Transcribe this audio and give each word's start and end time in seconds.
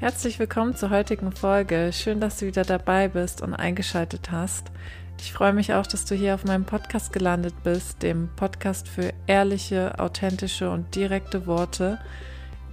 Herzlich 0.00 0.38
willkommen 0.38 0.76
zur 0.76 0.90
heutigen 0.90 1.32
Folge. 1.32 1.90
Schön, 1.92 2.20
dass 2.20 2.38
du 2.38 2.46
wieder 2.46 2.62
dabei 2.62 3.08
bist 3.08 3.42
und 3.42 3.52
eingeschaltet 3.52 4.30
hast. 4.30 4.70
Ich 5.18 5.32
freue 5.32 5.52
mich 5.52 5.74
auch, 5.74 5.88
dass 5.88 6.04
du 6.04 6.14
hier 6.14 6.36
auf 6.36 6.44
meinem 6.44 6.64
Podcast 6.64 7.12
gelandet 7.12 7.64
bist, 7.64 8.00
dem 8.04 8.28
Podcast 8.36 8.86
für 8.86 9.12
ehrliche, 9.26 9.98
authentische 9.98 10.70
und 10.70 10.94
direkte 10.94 11.48
Worte. 11.48 11.98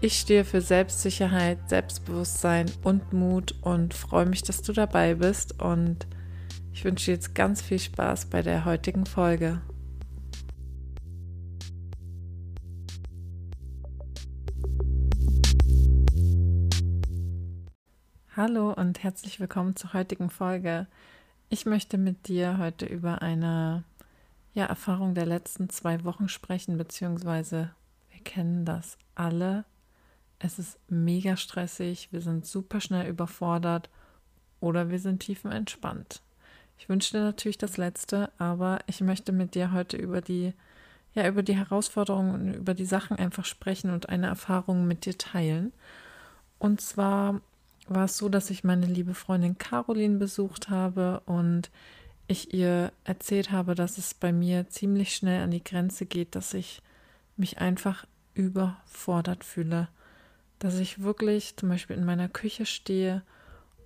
Ich 0.02 0.20
stehe 0.20 0.46
für 0.46 0.62
Selbstsicherheit, 0.62 1.58
Selbstbewusstsein 1.68 2.68
und 2.84 3.12
Mut 3.12 3.56
und 3.64 3.96
freue 3.96 4.28
mich, 4.28 4.44
dass 4.44 4.62
du 4.62 4.72
dabei 4.72 5.16
bist 5.16 5.60
und 5.60 6.06
ich 6.74 6.86
wünsche 6.86 7.06
dir 7.06 7.14
jetzt 7.14 7.34
ganz 7.34 7.60
viel 7.60 7.80
Spaß 7.80 8.28
bei 8.28 8.44
der 8.44 8.66
heutigen 8.66 9.08
Folge. 9.08 9.62
Hallo 18.38 18.74
und 18.74 19.02
herzlich 19.02 19.40
willkommen 19.40 19.78
zur 19.78 19.94
heutigen 19.94 20.30
Folge. 20.30 20.88
Ich 21.48 21.66
möchte 21.66 21.98
mit 21.98 22.28
dir 22.28 22.58
heute 22.58 22.86
über 22.86 23.22
eine 23.22 23.86
ja, 24.54 24.66
Erfahrung 24.66 25.16
der 25.16 25.26
letzten 25.26 25.70
zwei 25.70 26.04
Wochen 26.04 26.28
sprechen, 26.28 26.78
beziehungsweise 26.78 27.70
wir 28.12 28.20
kennen 28.26 28.66
das 28.66 28.98
alle. 29.16 29.64
Es 30.38 30.60
ist 30.60 30.78
mega 30.90 31.38
stressig, 31.38 32.10
wir 32.12 32.20
sind 32.20 32.46
super 32.46 32.82
schnell 32.82 33.08
überfordert 33.08 33.90
oder 34.60 34.90
wir 34.90 35.00
sind 35.00 35.20
tiefenentspannt. 35.20 36.22
Ich 36.78 36.90
wünsche 36.90 37.14
dir 37.14 37.24
natürlich 37.24 37.58
das 37.58 37.78
Letzte, 37.78 38.34
aber 38.38 38.80
ich 38.86 39.00
möchte 39.00 39.32
mit 39.32 39.56
dir 39.56 39.72
heute 39.72 39.96
über 39.96 40.20
die, 40.20 40.52
ja, 41.14 41.26
über 41.26 41.42
die 41.42 41.56
Herausforderungen 41.56 42.34
und 42.34 42.54
über 42.54 42.74
die 42.74 42.86
Sachen 42.86 43.16
einfach 43.16 43.46
sprechen 43.46 43.92
und 43.92 44.10
eine 44.10 44.28
Erfahrung 44.28 44.88
mit 44.88 45.06
dir 45.06 45.18
teilen. 45.18 45.72
Und 46.60 46.82
zwar 46.82 47.40
war 47.88 48.06
es 48.06 48.18
so, 48.18 48.30
dass 48.30 48.50
ich 48.50 48.64
meine 48.64 48.86
liebe 48.86 49.14
Freundin 49.14 49.58
Caroline 49.58 50.18
besucht 50.18 50.70
habe 50.70 51.22
und 51.26 51.70
ich 52.28 52.54
ihr 52.54 52.92
erzählt 53.04 53.52
habe, 53.52 53.76
dass 53.76 53.98
es 53.98 54.14
bei 54.14 54.34
mir 54.34 54.68
ziemlich 54.70 55.16
schnell 55.16 55.44
an 55.44 55.52
die 55.52 55.64
Grenze 55.64 56.06
geht, 56.06 56.36
dass 56.36 56.54
ich 56.54 56.82
mich 57.38 57.60
einfach 57.60 58.06
überfordert 58.34 59.44
fühle. 59.44 59.88
Dass 60.60 60.80
ich 60.80 61.04
wirklich 61.04 61.56
zum 61.58 61.70
Beispiel 61.70 61.98
in 61.98 62.06
meiner 62.06 62.30
Küche 62.30 62.66
stehe 62.66 63.22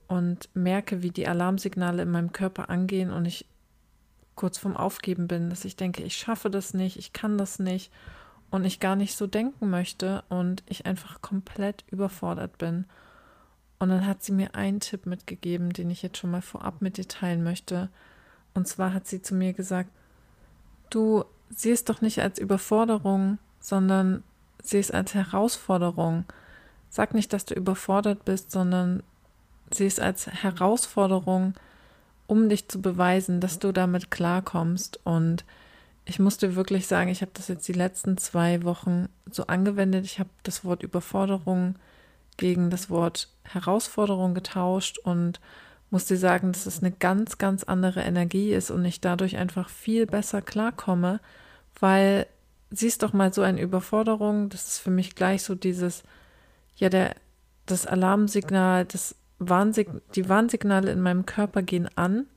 und 0.07 0.49
merke, 0.53 1.01
wie 1.01 1.11
die 1.11 1.27
Alarmsignale 1.27 2.03
in 2.03 2.11
meinem 2.11 2.31
Körper 2.31 2.69
angehen 2.69 3.11
und 3.11 3.25
ich 3.25 3.45
kurz 4.35 4.57
vorm 4.57 4.77
Aufgeben 4.77 5.27
bin, 5.27 5.49
dass 5.49 5.65
ich 5.65 5.75
denke, 5.75 6.03
ich 6.03 6.15
schaffe 6.15 6.49
das 6.49 6.73
nicht, 6.73 6.97
ich 6.97 7.11
kann 7.11 7.37
das 7.37 7.59
nicht 7.59 7.91
und 8.49 8.63
ich 8.63 8.79
gar 8.79 8.95
nicht 8.95 9.15
so 9.15 9.27
denken 9.27 9.69
möchte 9.69 10.23
und 10.29 10.63
ich 10.67 10.85
einfach 10.85 11.21
komplett 11.21 11.83
überfordert 11.91 12.57
bin. 12.57 12.85
Und 13.79 13.89
dann 13.89 14.05
hat 14.05 14.21
sie 14.23 14.33
mir 14.33 14.55
einen 14.55 14.81
Tipp 14.81 15.05
mitgegeben, 15.05 15.71
den 15.71 15.89
ich 15.89 16.01
jetzt 16.01 16.17
schon 16.17 16.31
mal 16.31 16.41
vorab 16.41 16.81
mit 16.81 16.97
dir 16.97 17.07
teilen 17.07 17.43
möchte. 17.43 17.89
Und 18.53 18.67
zwar 18.67 18.93
hat 18.93 19.07
sie 19.07 19.21
zu 19.21 19.33
mir 19.33 19.53
gesagt, 19.53 19.89
du 20.89 21.23
siehst 21.49 21.89
doch 21.89 22.01
nicht 22.01 22.19
als 22.19 22.39
Überforderung, 22.39 23.37
sondern 23.61 24.23
siehst 24.61 24.93
als 24.93 25.13
Herausforderung. 25.13 26.25
Sag 26.89 27.13
nicht, 27.13 27.31
dass 27.31 27.45
du 27.45 27.53
überfordert 27.53 28.25
bist, 28.25 28.51
sondern 28.51 29.01
siehst 29.71 29.99
als 29.99 30.27
Herausforderung, 30.27 31.53
um 32.27 32.49
dich 32.49 32.67
zu 32.67 32.81
beweisen, 32.81 33.39
dass 33.39 33.59
du 33.59 33.71
damit 33.71 34.11
klarkommst. 34.11 34.99
Und 35.05 35.45
ich 36.05 36.19
musste 36.19 36.55
wirklich 36.55 36.87
sagen, 36.87 37.09
ich 37.09 37.21
habe 37.21 37.31
das 37.33 37.47
jetzt 37.47 37.67
die 37.67 37.73
letzten 37.73 38.17
zwei 38.17 38.63
Wochen 38.63 39.07
so 39.31 39.47
angewendet. 39.47 40.05
Ich 40.05 40.19
habe 40.19 40.29
das 40.43 40.65
Wort 40.65 40.83
Überforderung 40.83 41.75
gegen 42.37 42.69
das 42.69 42.89
Wort 42.89 43.29
Herausforderung 43.53 44.33
getauscht 44.33 44.97
und 44.99 45.39
muss 45.89 46.05
dir 46.05 46.17
sagen, 46.17 46.51
dass 46.51 46.65
es 46.65 46.81
eine 46.81 46.91
ganz, 46.91 47.37
ganz 47.37 47.63
andere 47.63 48.01
Energie 48.01 48.53
ist 48.53 48.69
und 48.69 48.85
ich 48.85 49.01
dadurch 49.01 49.37
einfach 49.37 49.69
viel 49.69 50.05
besser 50.05 50.41
klarkomme, 50.41 51.19
weil 51.79 52.27
siehst 52.71 53.01
doch 53.01 53.13
mal 53.13 53.33
so 53.33 53.41
eine 53.41 53.61
Überforderung, 53.61 54.49
das 54.49 54.67
ist 54.67 54.79
für 54.79 54.91
mich 54.91 55.15
gleich 55.15 55.43
so 55.43 55.55
dieses, 55.55 56.03
ja, 56.75 56.89
der, 56.89 57.15
das 57.65 57.85
Alarmsignal, 57.85 58.85
das 58.85 59.15
Warnsig 59.39 59.89
die 60.15 60.27
Warnsignale 60.27 60.91
in 60.91 60.99
meinem 60.99 61.25
Körper 61.25 61.61
gehen 61.61 61.89
an 61.95 62.27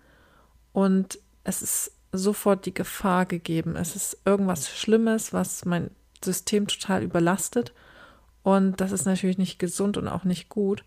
und 0.72 1.18
es 1.42 1.60
ist 1.60 1.92
sofort 2.12 2.64
die 2.64 2.74
Gefahr 2.74 3.26
gegeben. 3.26 3.74
Es 3.74 3.96
ist 3.96 4.18
irgendwas 4.24 4.70
Schlimmes, 4.70 5.32
was 5.32 5.64
mein 5.64 5.90
System 6.24 6.68
total 6.68 7.02
überlastet 7.02 7.72
und 8.42 8.80
das 8.80 8.92
ist 8.92 9.04
natürlich 9.04 9.38
nicht 9.38 9.58
gesund 9.58 9.96
und 9.96 10.08
auch 10.08 10.24
nicht 10.24 10.48
gut. 10.48 10.84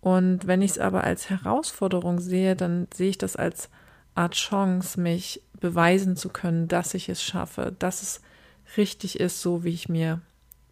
Und 0.00 0.46
wenn 0.46 0.62
ich 0.62 0.72
es 0.72 0.78
aber 0.78 1.04
als 1.04 1.30
Herausforderung 1.30 2.20
sehe, 2.20 2.54
dann 2.54 2.86
sehe 2.94 3.10
ich 3.10 3.18
das 3.18 3.36
als 3.36 3.70
Art 4.14 4.34
Chance, 4.34 5.00
mich 5.00 5.42
beweisen 5.60 6.16
zu 6.16 6.28
können, 6.28 6.68
dass 6.68 6.94
ich 6.94 7.08
es 7.08 7.22
schaffe, 7.22 7.74
dass 7.78 8.02
es 8.02 8.20
richtig 8.76 9.20
ist, 9.20 9.40
so 9.40 9.64
wie 9.64 9.70
ich 9.70 9.88
mir, 9.88 10.20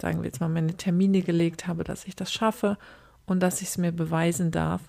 sagen 0.01 0.19
wir 0.19 0.27
jetzt 0.27 0.41
mal, 0.41 0.49
meine 0.49 0.77
Termine 0.77 1.23
gelegt 1.23 1.67
habe, 1.67 1.85
dass 1.85 2.07
ich 2.07 2.17
das 2.17 2.33
schaffe 2.33 2.79
und 3.27 3.41
dass 3.41 3.63
ich 3.63 3.69
es 3.69 3.79
mir 3.79 3.93
beweisen 3.93 4.51
darf. 4.51 4.83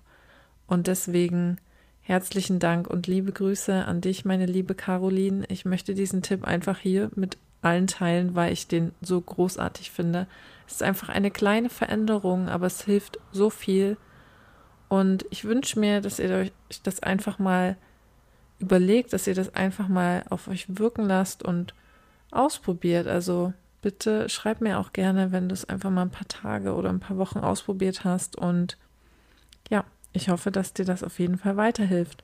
Und 0.68 0.88
deswegen 0.88 1.58
herzlichen 2.02 2.60
Dank 2.60 2.88
und 2.88 3.08
liebe 3.08 3.32
Grüße 3.32 3.86
an 3.86 4.02
dich, 4.02 4.26
meine 4.26 4.46
liebe 4.46 4.76
Caroline. 4.76 5.46
Ich 5.50 5.66
möchte 5.66 5.96
diesen 5.96 6.22
Tipp 6.22 6.44
einfach 6.44 6.78
hier 6.78 7.10
mit 7.16 7.38
allen 7.62 7.88
teilen, 7.88 8.36
weil 8.36 8.54
ich 8.54 8.68
den 8.68 8.92
so 9.02 9.20
großartig 9.20 9.92
finde. 9.92 10.28
Es 10.68 10.76
ist 10.76 10.84
einfach 10.84 11.10
eine 11.10 11.32
kleine 11.32 11.70
Veränderung, 11.70 12.48
aber 12.48 12.68
es 12.68 12.84
hilft 12.84 13.20
so 13.32 13.50
viel. 13.50 13.98
Und 14.88 15.26
ich 15.30 15.46
wünsche 15.46 15.80
mir, 15.80 16.02
dass 16.02 16.20
ihr 16.20 16.30
euch 16.32 16.52
das 16.84 17.02
einfach 17.02 17.40
mal 17.40 17.78
überlegt, 18.60 19.14
dass 19.14 19.28
ihr 19.28 19.36
das 19.36 19.54
einfach 19.56 19.88
mal 19.88 20.24
auf 20.30 20.48
euch 20.48 20.66
wirken 20.78 21.06
lasst 21.06 21.44
und 21.44 21.74
ausprobiert. 22.32 23.08
Also 23.08 23.54
bitte 23.82 24.30
schreib 24.30 24.62
mir 24.62 24.80
auch 24.80 24.94
gerne, 24.94 25.32
wenn 25.32 25.50
du 25.50 25.54
es 25.54 25.66
einfach 25.66 25.90
mal 25.90 26.04
ein 26.04 26.12
paar 26.12 26.28
Tage 26.28 26.74
oder 26.74 26.90
ein 26.90 27.00
paar 27.00 27.18
Wochen 27.18 27.40
ausprobiert 27.40 28.04
hast. 28.04 28.36
Und 28.36 28.78
ja, 29.70 29.84
ich 30.14 30.30
hoffe, 30.30 30.52
dass 30.52 30.74
dir 30.74 30.86
das 30.86 31.04
auf 31.04 31.20
jeden 31.20 31.38
Fall 31.38 31.58
weiterhilft. 31.58 32.24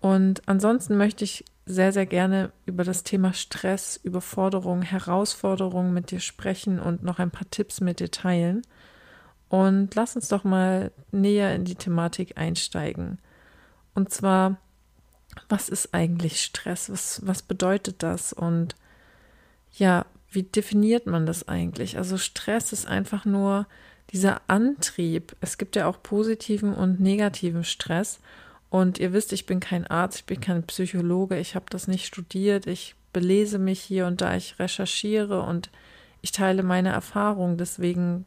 Und 0.00 0.42
ansonsten 0.46 0.96
möchte 0.96 1.24
ich 1.24 1.44
sehr, 1.64 1.92
sehr 1.92 2.06
gerne 2.06 2.52
über 2.64 2.84
das 2.84 3.02
Thema 3.02 3.32
Stress, 3.32 3.98
Überforderung, 4.02 4.82
Herausforderungen 4.82 5.92
mit 5.92 6.12
dir 6.12 6.20
sprechen 6.20 6.78
und 6.78 7.02
noch 7.02 7.18
ein 7.18 7.32
paar 7.32 7.50
Tipps 7.50 7.80
mit 7.80 7.98
dir 7.98 8.10
teilen. 8.10 8.62
Und 9.48 9.94
lass 9.94 10.16
uns 10.16 10.28
doch 10.28 10.44
mal 10.44 10.90
näher 11.12 11.54
in 11.54 11.64
die 11.64 11.76
Thematik 11.76 12.36
einsteigen. 12.36 13.18
Und 13.94 14.10
zwar, 14.10 14.56
was 15.48 15.68
ist 15.68 15.94
eigentlich 15.94 16.42
Stress? 16.42 16.90
Was, 16.90 17.24
was 17.24 17.42
bedeutet 17.42 18.02
das? 18.02 18.32
Und 18.32 18.74
ja, 19.72 20.06
wie 20.30 20.42
definiert 20.42 21.06
man 21.06 21.26
das 21.26 21.48
eigentlich? 21.48 21.96
Also 21.96 22.18
Stress 22.18 22.72
ist 22.72 22.86
einfach 22.86 23.24
nur 23.24 23.66
dieser 24.10 24.40
Antrieb. 24.48 25.36
Es 25.40 25.58
gibt 25.58 25.76
ja 25.76 25.86
auch 25.86 26.02
positiven 26.02 26.74
und 26.74 27.00
negativen 27.00 27.64
Stress. 27.64 28.20
Und 28.68 28.98
ihr 28.98 29.12
wisst, 29.12 29.32
ich 29.32 29.46
bin 29.46 29.60
kein 29.60 29.86
Arzt, 29.86 30.18
ich 30.18 30.24
bin 30.26 30.40
kein 30.40 30.64
Psychologe, 30.64 31.38
ich 31.38 31.54
habe 31.54 31.66
das 31.70 31.88
nicht 31.88 32.06
studiert, 32.06 32.66
ich 32.66 32.96
belese 33.12 33.58
mich 33.58 33.80
hier 33.80 34.06
und 34.06 34.20
da, 34.20 34.36
ich 34.36 34.58
recherchiere 34.58 35.42
und 35.42 35.70
ich 36.20 36.32
teile 36.32 36.62
meine 36.62 36.90
Erfahrung. 36.90 37.56
Deswegen 37.56 38.26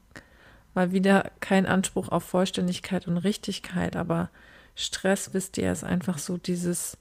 mal 0.80 0.94
wieder 0.94 1.32
kein 1.42 1.66
Anspruch 1.66 2.08
auf 2.08 2.24
Vollständigkeit 2.24 3.06
und 3.06 3.18
Richtigkeit, 3.18 3.98
aber 3.98 4.30
Stress, 4.76 5.34
wisst 5.34 5.58
ihr, 5.58 5.74
ist 5.74 5.84
einfach 5.84 6.18
so 6.18 6.38
dieses, 6.38 6.98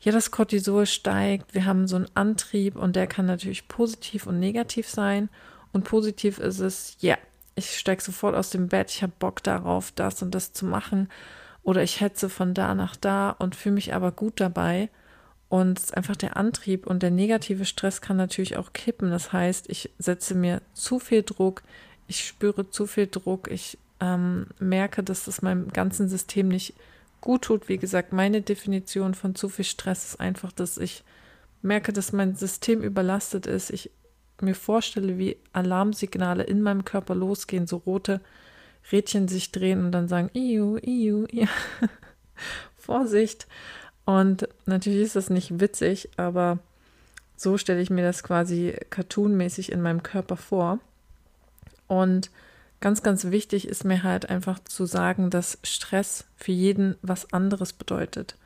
ja, 0.00 0.12
das 0.12 0.30
Cortisol 0.30 0.84
steigt, 0.84 1.54
wir 1.54 1.64
haben 1.64 1.88
so 1.88 1.96
einen 1.96 2.10
Antrieb 2.12 2.76
und 2.76 2.96
der 2.96 3.06
kann 3.06 3.24
natürlich 3.24 3.66
positiv 3.66 4.26
und 4.26 4.38
negativ 4.38 4.90
sein. 4.90 5.30
Und 5.72 5.84
positiv 5.84 6.38
ist 6.38 6.58
es, 6.58 6.98
ja, 7.00 7.16
ich 7.54 7.78
steige 7.78 8.02
sofort 8.02 8.34
aus 8.34 8.50
dem 8.50 8.68
Bett, 8.68 8.90
ich 8.90 9.02
habe 9.02 9.12
Bock 9.18 9.42
darauf, 9.42 9.90
das 9.92 10.22
und 10.22 10.34
das 10.34 10.52
zu 10.52 10.66
machen 10.66 11.08
oder 11.62 11.82
ich 11.82 12.02
hetze 12.02 12.28
von 12.28 12.52
da 12.52 12.74
nach 12.74 12.94
da 12.94 13.30
und 13.30 13.56
fühle 13.56 13.76
mich 13.76 13.94
aber 13.94 14.12
gut 14.12 14.38
dabei. 14.38 14.90
Und 15.48 15.78
es 15.78 15.86
ist 15.86 15.96
einfach 15.96 16.16
der 16.16 16.36
Antrieb 16.36 16.86
und 16.86 17.02
der 17.02 17.10
negative 17.10 17.64
Stress 17.64 18.02
kann 18.02 18.18
natürlich 18.18 18.58
auch 18.58 18.74
kippen. 18.74 19.10
Das 19.10 19.32
heißt, 19.32 19.70
ich 19.70 19.90
setze 19.98 20.34
mir 20.34 20.60
zu 20.74 20.98
viel 20.98 21.22
Druck, 21.22 21.62
ich 22.08 22.26
spüre 22.26 22.70
zu 22.70 22.86
viel 22.86 23.06
Druck, 23.06 23.50
ich 23.50 23.78
ähm, 24.00 24.46
merke, 24.58 25.02
dass 25.02 25.24
das 25.24 25.42
meinem 25.42 25.68
ganzen 25.68 26.08
System 26.08 26.48
nicht 26.48 26.74
gut 27.20 27.42
tut. 27.42 27.68
Wie 27.68 27.78
gesagt, 27.78 28.12
meine 28.12 28.42
Definition 28.42 29.14
von 29.14 29.34
zu 29.34 29.48
viel 29.48 29.64
Stress 29.64 30.04
ist 30.04 30.20
einfach, 30.20 30.52
dass 30.52 30.78
ich 30.78 31.04
merke, 31.62 31.92
dass 31.92 32.12
mein 32.12 32.34
System 32.34 32.82
überlastet 32.82 33.46
ist. 33.46 33.70
Ich 33.70 33.90
mir 34.40 34.54
vorstelle, 34.54 35.18
wie 35.18 35.36
Alarmsignale 35.52 36.44
in 36.44 36.62
meinem 36.62 36.84
Körper 36.84 37.14
losgehen, 37.14 37.66
so 37.66 37.78
rote 37.78 38.20
Rädchen 38.92 39.28
sich 39.28 39.52
drehen 39.52 39.84
und 39.84 39.92
dann 39.92 40.08
sagen, 40.08 40.30
iu, 40.34 40.78
iu, 40.78 41.26
iu. 41.30 41.46
Vorsicht. 42.76 43.46
Und 44.04 44.48
natürlich 44.64 45.02
ist 45.02 45.16
das 45.16 45.28
nicht 45.28 45.60
witzig, 45.60 46.08
aber 46.16 46.58
so 47.36 47.58
stelle 47.58 47.82
ich 47.82 47.90
mir 47.90 48.02
das 48.02 48.22
quasi 48.22 48.74
cartoonmäßig 48.90 49.72
in 49.72 49.82
meinem 49.82 50.02
Körper 50.02 50.36
vor. 50.36 50.78
Und 51.88 52.30
ganz, 52.80 53.02
ganz 53.02 53.24
wichtig 53.24 53.66
ist 53.66 53.84
mir 53.84 54.02
halt 54.04 54.30
einfach 54.30 54.60
zu 54.60 54.86
sagen, 54.86 55.30
dass 55.30 55.58
Stress 55.64 56.26
für 56.36 56.52
jeden 56.52 56.96
was 57.02 57.32
anderes 57.32 57.72
bedeutet. 57.72 58.36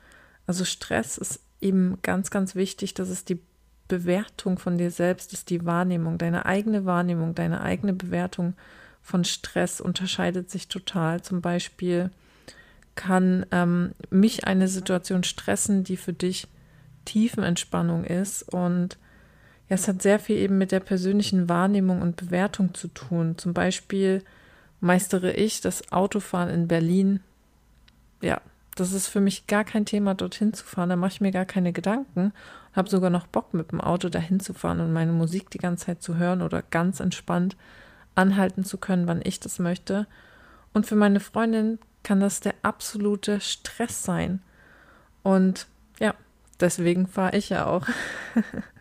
Also 0.47 0.65
Stress 0.65 1.17
ist 1.17 1.39
eben 1.61 1.99
ganz, 2.01 2.31
ganz 2.31 2.55
wichtig, 2.55 2.93
dass 2.93 3.09
es 3.09 3.25
die 3.25 3.39
Bewertung 3.87 4.57
von 4.57 4.77
dir 4.77 4.91
selbst 4.91 5.33
ist, 5.33 5.49
die 5.49 5.65
Wahrnehmung, 5.65 6.17
deine 6.17 6.45
eigene 6.45 6.85
Wahrnehmung, 6.85 7.35
deine 7.35 7.61
eigene 7.61 7.93
Bewertung 7.93 8.55
von 9.01 9.23
Stress 9.23 9.81
unterscheidet 9.81 10.49
sich 10.49 10.67
total. 10.67 11.21
Zum 11.21 11.41
Beispiel 11.41 12.09
kann 12.95 13.45
ähm, 13.51 13.91
mich 14.09 14.45
eine 14.45 14.67
Situation 14.67 15.23
stressen, 15.23 15.83
die 15.83 15.97
für 15.97 16.13
dich 16.13 16.47
Tiefenentspannung 17.05 18.05
ist 18.05 18.43
und 18.43 18.97
ja, 19.69 19.75
es 19.75 19.87
hat 19.87 20.01
sehr 20.01 20.19
viel 20.19 20.37
eben 20.37 20.57
mit 20.57 20.71
der 20.71 20.79
persönlichen 20.79 21.49
Wahrnehmung 21.49 22.01
und 22.01 22.17
Bewertung 22.17 22.73
zu 22.73 22.87
tun. 22.89 23.37
Zum 23.37 23.53
Beispiel 23.53 24.23
meistere 24.81 25.31
ich 25.33 25.61
das 25.61 25.91
Autofahren 25.91 26.49
in 26.49 26.67
Berlin. 26.67 27.21
Ja, 28.21 28.41
das 28.75 28.91
ist 28.91 29.07
für 29.07 29.21
mich 29.21 29.47
gar 29.47 29.63
kein 29.63 29.85
Thema, 29.85 30.15
dorthin 30.15 30.53
zu 30.53 30.65
fahren. 30.65 30.89
Da 30.89 30.95
mache 30.95 31.13
ich 31.13 31.21
mir 31.21 31.31
gar 31.31 31.45
keine 31.45 31.71
Gedanken. 31.71 32.33
Habe 32.73 32.89
sogar 32.89 33.09
noch 33.09 33.27
Bock, 33.27 33.53
mit 33.53 33.71
dem 33.71 33.81
Auto 33.81 34.09
dahin 34.09 34.39
zu 34.39 34.53
fahren 34.53 34.81
und 34.81 34.93
meine 34.93 35.11
Musik 35.11 35.49
die 35.51 35.59
ganze 35.59 35.85
Zeit 35.85 36.01
zu 36.01 36.17
hören 36.17 36.41
oder 36.41 36.61
ganz 36.61 36.99
entspannt 36.99 37.55
anhalten 38.15 38.63
zu 38.63 38.77
können, 38.77 39.07
wann 39.07 39.21
ich 39.23 39.39
das 39.39 39.59
möchte. 39.59 40.07
Und 40.73 40.85
für 40.85 40.95
meine 40.95 41.19
Freundin 41.19 41.79
kann 42.03 42.19
das 42.19 42.39
der 42.39 42.55
absolute 42.63 43.39
Stress 43.39 44.03
sein. 44.03 44.41
Und 45.21 45.67
ja, 45.99 46.13
deswegen 46.59 47.07
fahre 47.07 47.37
ich 47.37 47.49
ja 47.49 47.65
auch. 47.65 47.87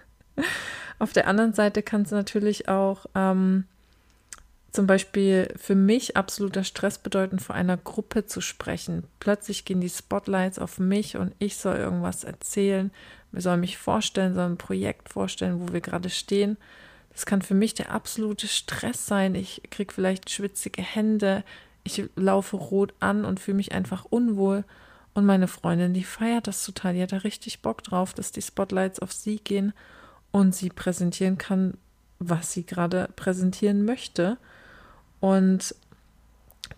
Auf 0.99 1.13
der 1.13 1.27
anderen 1.27 1.53
Seite 1.53 1.83
kann 1.83 2.03
es 2.03 2.11
natürlich 2.11 2.69
auch 2.69 3.07
ähm, 3.15 3.65
zum 4.73 4.87
Beispiel 4.87 5.53
für 5.57 5.75
mich 5.75 6.17
absoluter 6.17 6.65
Stress 6.65 6.99
bedeuten, 6.99 7.39
vor 7.39 7.55
einer 7.55 7.77
Gruppe 7.77 8.25
zu 8.27 8.41
sprechen. 8.41 9.05
Plötzlich 9.21 9.65
gehen 9.65 9.81
die 9.81 9.91
Spotlights 9.91 10.59
auf 10.59 10.79
mich 10.79 11.17
und 11.17 11.35
ich 11.39 11.57
soll 11.57 11.77
irgendwas 11.77 12.25
erzählen. 12.25 12.91
Wir 13.33 13.43
sollen 13.43 13.61
mich 13.61 13.79
vorstellen, 13.79 14.35
soll 14.35 14.47
ein 14.47 14.59
Projekt 14.59 15.11
vorstellen, 15.11 15.61
wo 15.61 15.73
wir 15.73 15.81
gerade 15.81 16.09
stehen. 16.09 16.57
Das 17.13 17.27
kann 17.27 17.43
für 17.43 17.55
mich 17.55 17.75
der 17.75 17.91
absolute 17.91 18.49
Stress 18.49 19.07
sein. 19.07 19.35
Ich 19.35 19.63
kriege 19.71 19.93
vielleicht 19.93 20.31
schwitzige 20.31 20.83
Hände, 20.83 21.45
ich 21.85 22.05
laufe 22.17 22.57
rot 22.57 22.95
an 23.01 23.25
und 23.25 23.41
fühle 23.41 23.57
mich 23.57 23.73
einfach 23.73 24.07
unwohl. 24.09 24.65
Und 25.15 25.27
meine 25.27 25.49
Freundin, 25.49 25.93
die 25.93 26.05
feiert 26.05 26.47
das 26.47 26.65
total. 26.65 26.95
Die 26.95 27.03
hat 27.03 27.13
da 27.13 27.19
richtig 27.19 27.61
Bock 27.61 27.83
drauf, 27.83 28.15
dass 28.15 28.33
die 28.33 28.41
Spotlights 28.41 29.01
auf 29.01 29.13
sie 29.13 29.39
gehen 29.39 29.75
und 30.33 30.55
sie 30.55 30.71
präsentieren 30.71 31.39
kann, 31.39 31.75
was 32.19 32.53
sie 32.53 32.65
gerade 32.65 33.09
präsentieren 33.15 33.85
möchte. 33.85 34.39
Und 35.21 35.75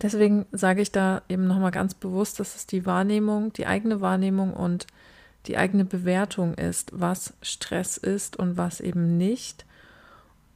deswegen 0.01 0.45
sage 0.51 0.81
ich 0.81 0.91
da 0.91 1.23
eben 1.29 1.47
nochmal 1.47 1.71
ganz 1.71 1.93
bewusst, 1.93 2.39
dass 2.39 2.55
es 2.55 2.67
die 2.67 2.85
Wahrnehmung, 2.85 3.53
die 3.53 3.65
eigene 3.65 4.01
Wahrnehmung 4.01 4.53
und 4.53 4.85
die 5.47 5.57
eigene 5.57 5.85
Bewertung 5.85 6.55
ist, 6.55 6.91
was 6.93 7.33
Stress 7.41 7.97
ist 7.97 8.37
und 8.37 8.57
was 8.57 8.81
eben 8.81 9.17
nicht. 9.17 9.65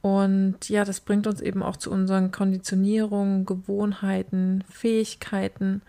Und 0.02 0.68
ja, 0.68 0.84
das 0.84 1.00
bringt 1.00 1.26
uns 1.26 1.40
eben 1.40 1.62
auch 1.62 1.76
zu 1.76 1.90
unseren 1.90 2.30
Konditionierungen, 2.30 3.44
Gewohnheiten, 3.44 4.64
Fähigkeiten 4.68 5.82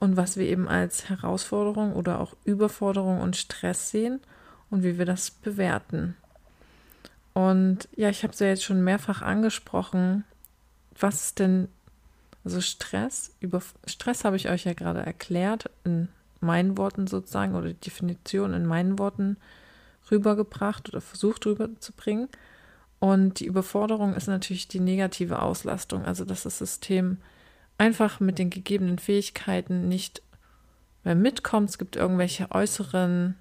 und 0.00 0.16
was 0.16 0.36
wir 0.36 0.46
eben 0.46 0.68
als 0.68 1.08
Herausforderung 1.08 1.94
oder 1.94 2.20
auch 2.20 2.34
Überforderung 2.44 3.20
und 3.20 3.36
Stress 3.36 3.90
sehen 3.90 4.20
und 4.70 4.82
wie 4.82 4.98
wir 4.98 5.04
das 5.04 5.30
bewerten. 5.30 6.16
Und 7.34 7.88
ja, 7.96 8.10
ich 8.10 8.22
habe 8.22 8.32
es 8.32 8.40
ja 8.40 8.48
jetzt 8.48 8.64
schon 8.64 8.84
mehrfach 8.84 9.22
angesprochen. 9.22 10.24
Was 10.98 11.26
ist 11.26 11.38
denn, 11.38 11.68
also 12.44 12.60
Stress? 12.60 13.34
Über 13.40 13.62
Stress 13.86 14.24
habe 14.24 14.36
ich 14.36 14.48
euch 14.48 14.64
ja 14.64 14.74
gerade 14.74 15.00
erklärt, 15.00 15.70
in 15.84 16.08
meinen 16.40 16.76
Worten 16.76 17.06
sozusagen, 17.06 17.54
oder 17.54 17.68
die 17.68 17.80
Definition 17.80 18.52
in 18.52 18.66
meinen 18.66 18.98
Worten 18.98 19.36
rübergebracht 20.10 20.88
oder 20.88 21.00
versucht 21.00 21.46
rüberzubringen. 21.46 22.28
Und 22.98 23.40
die 23.40 23.46
Überforderung 23.46 24.14
ist 24.14 24.28
natürlich 24.28 24.68
die 24.68 24.80
negative 24.80 25.42
Auslastung, 25.42 26.04
also 26.04 26.24
dass 26.24 26.42
das 26.44 26.58
System 26.58 27.18
einfach 27.78 28.20
mit 28.20 28.38
den 28.38 28.50
gegebenen 28.50 28.98
Fähigkeiten 28.98 29.88
nicht 29.88 30.22
mehr 31.02 31.16
mitkommt. 31.16 31.70
Es 31.70 31.78
gibt 31.78 31.96
irgendwelche 31.96 32.50
äußeren 32.52 33.36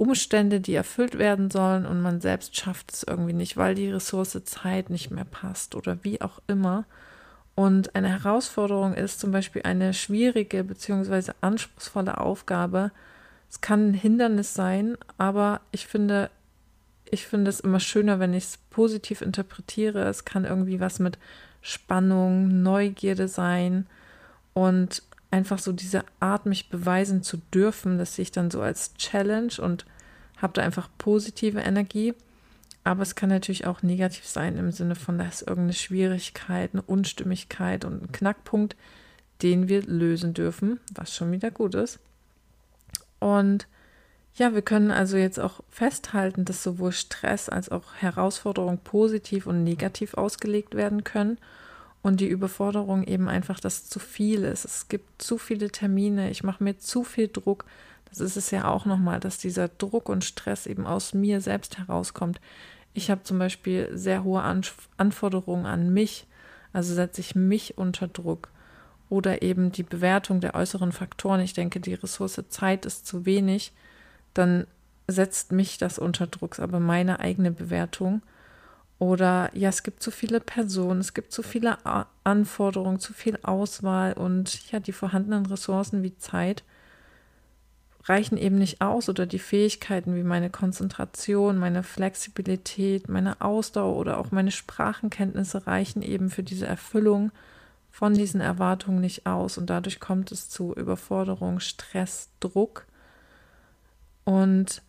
Umstände, 0.00 0.60
die 0.60 0.72
erfüllt 0.72 1.18
werden 1.18 1.50
sollen 1.50 1.84
und 1.84 2.00
man 2.00 2.22
selbst 2.22 2.56
schafft 2.56 2.90
es 2.90 3.02
irgendwie 3.02 3.34
nicht, 3.34 3.58
weil 3.58 3.74
die 3.74 3.90
Ressource 3.90 4.42
Zeit 4.44 4.88
nicht 4.88 5.10
mehr 5.10 5.26
passt 5.26 5.74
oder 5.74 5.98
wie 6.02 6.22
auch 6.22 6.40
immer. 6.46 6.86
Und 7.54 7.94
eine 7.94 8.08
Herausforderung 8.08 8.94
ist 8.94 9.20
zum 9.20 9.30
Beispiel 9.30 9.60
eine 9.62 9.92
schwierige 9.92 10.64
bzw. 10.64 11.32
anspruchsvolle 11.42 12.16
Aufgabe. 12.16 12.92
Es 13.50 13.60
kann 13.60 13.90
ein 13.90 13.94
Hindernis 13.94 14.54
sein, 14.54 14.96
aber 15.18 15.60
ich 15.70 15.86
finde, 15.86 16.30
ich 17.04 17.26
finde 17.26 17.50
es 17.50 17.60
immer 17.60 17.80
schöner, 17.80 18.18
wenn 18.20 18.32
ich 18.32 18.44
es 18.44 18.56
positiv 18.56 19.20
interpretiere. 19.20 20.08
Es 20.08 20.24
kann 20.24 20.46
irgendwie 20.46 20.80
was 20.80 20.98
mit 20.98 21.18
Spannung, 21.60 22.62
Neugierde 22.62 23.28
sein 23.28 23.86
und 24.54 25.02
einfach 25.30 25.58
so 25.58 25.72
diese 25.72 26.04
Art, 26.18 26.46
mich 26.46 26.68
beweisen 26.68 27.22
zu 27.22 27.38
dürfen, 27.54 27.98
das 27.98 28.14
sehe 28.16 28.24
ich 28.24 28.32
dann 28.32 28.50
so 28.50 28.60
als 28.60 28.94
Challenge 28.94 29.52
und 29.60 29.86
habe 30.38 30.54
da 30.54 30.62
einfach 30.62 30.88
positive 30.98 31.60
Energie. 31.60 32.14
Aber 32.82 33.02
es 33.02 33.14
kann 33.14 33.28
natürlich 33.28 33.66
auch 33.66 33.82
negativ 33.82 34.26
sein 34.26 34.56
im 34.56 34.72
Sinne 34.72 34.94
von, 34.94 35.18
da 35.18 35.26
ist 35.26 35.42
irgendeine 35.42 35.74
Schwierigkeit, 35.74 36.70
eine 36.72 36.82
Unstimmigkeit 36.82 37.84
und 37.84 38.02
ein 38.02 38.12
Knackpunkt, 38.12 38.74
den 39.42 39.68
wir 39.68 39.82
lösen 39.82 40.34
dürfen, 40.34 40.80
was 40.94 41.14
schon 41.14 41.30
wieder 41.30 41.50
gut 41.50 41.74
ist. 41.74 41.98
Und 43.18 43.66
ja, 44.34 44.54
wir 44.54 44.62
können 44.62 44.90
also 44.90 45.16
jetzt 45.16 45.38
auch 45.38 45.60
festhalten, 45.68 46.44
dass 46.44 46.62
sowohl 46.62 46.92
Stress 46.92 47.48
als 47.48 47.68
auch 47.68 47.94
Herausforderung 47.96 48.78
positiv 48.78 49.46
und 49.46 49.62
negativ 49.62 50.14
ausgelegt 50.14 50.74
werden 50.74 51.04
können 51.04 51.38
und 52.02 52.20
die 52.20 52.28
Überforderung 52.28 53.04
eben 53.04 53.28
einfach, 53.28 53.60
dass 53.60 53.88
zu 53.88 53.98
viel 53.98 54.44
ist. 54.44 54.64
Es 54.64 54.88
gibt 54.88 55.20
zu 55.20 55.38
viele 55.38 55.70
Termine, 55.70 56.30
ich 56.30 56.42
mache 56.42 56.64
mir 56.64 56.78
zu 56.78 57.04
viel 57.04 57.28
Druck. 57.28 57.64
Das 58.08 58.20
ist 58.20 58.36
es 58.36 58.50
ja 58.50 58.68
auch 58.68 58.86
nochmal, 58.86 59.20
dass 59.20 59.38
dieser 59.38 59.68
Druck 59.68 60.08
und 60.08 60.24
Stress 60.24 60.66
eben 60.66 60.86
aus 60.86 61.14
mir 61.14 61.40
selbst 61.40 61.78
herauskommt. 61.78 62.40
Ich 62.94 63.10
habe 63.10 63.22
zum 63.22 63.38
Beispiel 63.38 63.90
sehr 63.96 64.24
hohe 64.24 64.42
Anforderungen 64.96 65.66
an 65.66 65.92
mich, 65.92 66.26
also 66.72 66.94
setze 66.94 67.20
ich 67.20 67.34
mich 67.34 67.78
unter 67.78 68.08
Druck. 68.08 68.48
Oder 69.08 69.42
eben 69.42 69.72
die 69.72 69.82
Bewertung 69.82 70.40
der 70.40 70.54
äußeren 70.54 70.92
Faktoren. 70.92 71.40
Ich 71.40 71.52
denke, 71.52 71.80
die 71.80 71.94
Ressource 71.94 72.40
Zeit 72.48 72.86
ist 72.86 73.06
zu 73.06 73.26
wenig. 73.26 73.72
Dann 74.34 74.66
setzt 75.08 75.50
mich 75.50 75.78
das 75.78 75.98
unter 75.98 76.28
Druck, 76.28 76.60
aber 76.60 76.78
meine 76.78 77.18
eigene 77.18 77.50
Bewertung. 77.50 78.22
Oder 79.00 79.50
ja, 79.54 79.70
es 79.70 79.82
gibt 79.82 80.02
zu 80.02 80.10
viele 80.10 80.40
Personen, 80.40 81.00
es 81.00 81.14
gibt 81.14 81.32
zu 81.32 81.42
viele 81.42 81.78
Anforderungen, 82.22 83.00
zu 83.00 83.14
viel 83.14 83.38
Auswahl 83.42 84.12
und 84.12 84.70
ja, 84.70 84.78
die 84.78 84.92
vorhandenen 84.92 85.46
Ressourcen 85.46 86.02
wie 86.02 86.18
Zeit 86.18 86.62
reichen 88.04 88.36
eben 88.36 88.56
nicht 88.56 88.82
aus 88.82 89.08
oder 89.08 89.24
die 89.24 89.38
Fähigkeiten 89.38 90.14
wie 90.16 90.22
meine 90.22 90.50
Konzentration, 90.50 91.56
meine 91.56 91.82
Flexibilität, 91.82 93.08
meine 93.08 93.40
Ausdauer 93.40 93.96
oder 93.96 94.18
auch 94.18 94.32
meine 94.32 94.50
Sprachenkenntnisse 94.50 95.66
reichen 95.66 96.02
eben 96.02 96.28
für 96.28 96.42
diese 96.42 96.66
Erfüllung 96.66 97.32
von 97.90 98.12
diesen 98.12 98.42
Erwartungen 98.42 99.00
nicht 99.00 99.24
aus 99.24 99.56
und 99.56 99.70
dadurch 99.70 99.98
kommt 99.98 100.30
es 100.30 100.50
zu 100.50 100.74
Überforderung, 100.74 101.58
Stress, 101.60 102.28
Druck. 102.38 102.84
Und 104.24 104.82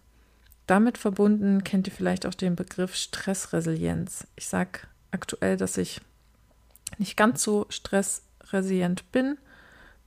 damit 0.71 0.97
verbunden 0.97 1.65
kennt 1.65 1.87
ihr 1.87 1.93
vielleicht 1.93 2.25
auch 2.25 2.33
den 2.33 2.55
Begriff 2.55 2.95
Stressresilienz. 2.95 4.25
Ich 4.37 4.47
sage 4.47 4.79
aktuell, 5.11 5.57
dass 5.57 5.77
ich 5.77 5.99
nicht 6.97 7.17
ganz 7.17 7.43
so 7.43 7.65
stressresilient 7.67 9.11
bin, 9.11 9.37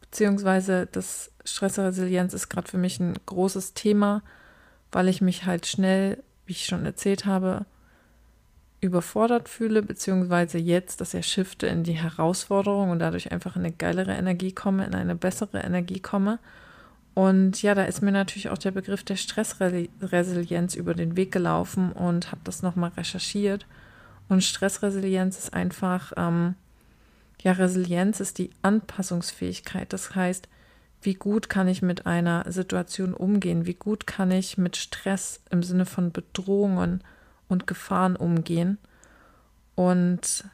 beziehungsweise 0.01 0.87
das 0.91 1.31
Stressresilienz 1.45 2.33
ist 2.33 2.49
gerade 2.49 2.71
für 2.71 2.79
mich 2.79 2.99
ein 2.99 3.13
großes 3.27 3.75
Thema, 3.75 4.23
weil 4.91 5.09
ich 5.09 5.21
mich 5.21 5.45
halt 5.45 5.67
schnell, 5.67 6.23
wie 6.47 6.53
ich 6.53 6.65
schon 6.65 6.87
erzählt 6.87 7.27
habe, 7.27 7.67
überfordert 8.81 9.51
fühle, 9.51 9.83
beziehungsweise 9.83 10.57
jetzt, 10.57 11.03
dass 11.03 11.13
ich 11.13 11.27
shifte 11.27 11.67
in 11.67 11.85
die 11.85 11.93
Herausforderung 11.93 12.89
und 12.89 13.01
dadurch 13.01 13.33
einfach 13.33 13.57
in 13.57 13.67
eine 13.67 13.73
geilere 13.73 14.15
Energie 14.15 14.53
komme, 14.53 14.87
in 14.87 14.95
eine 14.95 15.15
bessere 15.15 15.61
Energie 15.61 16.01
komme. 16.01 16.39
Und 17.15 17.63
ja, 17.63 17.77
da 17.77 17.85
ist 17.85 18.03
mir 18.03 18.11
natürlich 18.11 18.49
auch 18.49 18.59
der 18.59 18.73
Begriff 18.73 19.05
der 19.05 19.17
Stressresilienz 19.17 20.75
über 20.75 20.95
den 20.95 21.17
Weg 21.17 21.31
gelaufen 21.31 21.93
und 21.93 22.33
habe 22.33 22.41
das 22.43 22.63
nochmal 22.63 22.91
recherchiert. 22.97 23.67
Und 24.29 24.43
Stressresilienz 24.43 25.39
ist 25.39 25.55
einfach, 25.55 26.13
ähm, 26.17 26.57
ja, 27.43 27.53
Resilienz 27.53 28.19
ist 28.19 28.39
die 28.39 28.51
Anpassungsfähigkeit. 28.63 29.93
Das 29.93 30.15
heißt, 30.17 30.49
wie 31.03 31.15
gut 31.15 31.49
kann 31.49 31.69
ich 31.69 31.83
mit 31.83 32.07
einer 32.07 32.51
Situation 32.51 33.15
umgehen? 33.15 33.67
Wie 33.67 33.75
gut 33.75 34.07
kann 34.07 34.31
ich 34.31 34.59
mit 34.59 34.77
Stress 34.77 35.41
im 35.51 35.63
Sinne 35.63 35.87
von 35.87 36.11
Bedrohungen 36.11 37.05
und 37.49 37.67
Gefahren 37.67 38.17
umgehen? 38.17 38.79
Und 39.77 40.45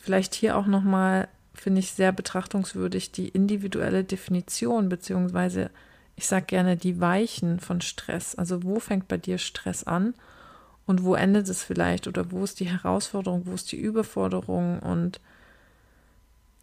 vielleicht 0.00 0.34
hier 0.34 0.56
auch 0.56 0.66
nochmal, 0.66 1.28
finde 1.52 1.80
ich 1.80 1.92
sehr 1.92 2.12
betrachtungswürdig, 2.12 3.12
die 3.12 3.28
individuelle 3.28 4.04
Definition, 4.04 4.88
beziehungsweise 4.88 5.70
ich 6.20 6.26
sage 6.26 6.44
gerne 6.44 6.76
die 6.76 7.00
Weichen 7.00 7.60
von 7.60 7.80
Stress. 7.80 8.34
Also 8.34 8.62
wo 8.62 8.78
fängt 8.78 9.08
bei 9.08 9.16
dir 9.16 9.38
Stress 9.38 9.84
an? 9.84 10.12
Und 10.84 11.02
wo 11.02 11.14
endet 11.14 11.48
es 11.48 11.64
vielleicht? 11.64 12.06
Oder 12.06 12.30
wo 12.30 12.44
ist 12.44 12.60
die 12.60 12.68
Herausforderung, 12.68 13.46
wo 13.46 13.54
ist 13.54 13.72
die 13.72 13.80
Überforderung? 13.80 14.80
Und 14.80 15.18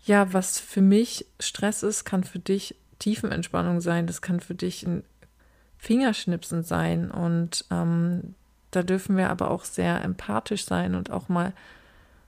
ja, 0.06 0.32
was 0.32 0.60
für 0.60 0.84
mich 0.84 1.26
Stress 1.40 1.82
ist, 1.82 2.06
kann 2.06 2.24
für 2.24 2.38
dich 2.38 2.76
Tiefenentspannung 3.00 3.82
sein, 3.82 4.06
das 4.06 4.22
kann 4.22 4.42
für 4.42 4.54
dich 4.54 4.86
ein 4.86 5.04
Fingerschnipsen 5.80 6.64
sein. 6.64 7.10
Und 7.10 7.66
ähm, 7.72 8.36
da 8.70 8.84
dürfen 8.84 9.18
wir 9.18 9.32
aber 9.32 9.50
auch 9.50 9.66
sehr 9.66 10.04
empathisch 10.04 10.66
sein 10.66 10.94
und 10.94 11.10
auch 11.10 11.30
mal 11.30 11.52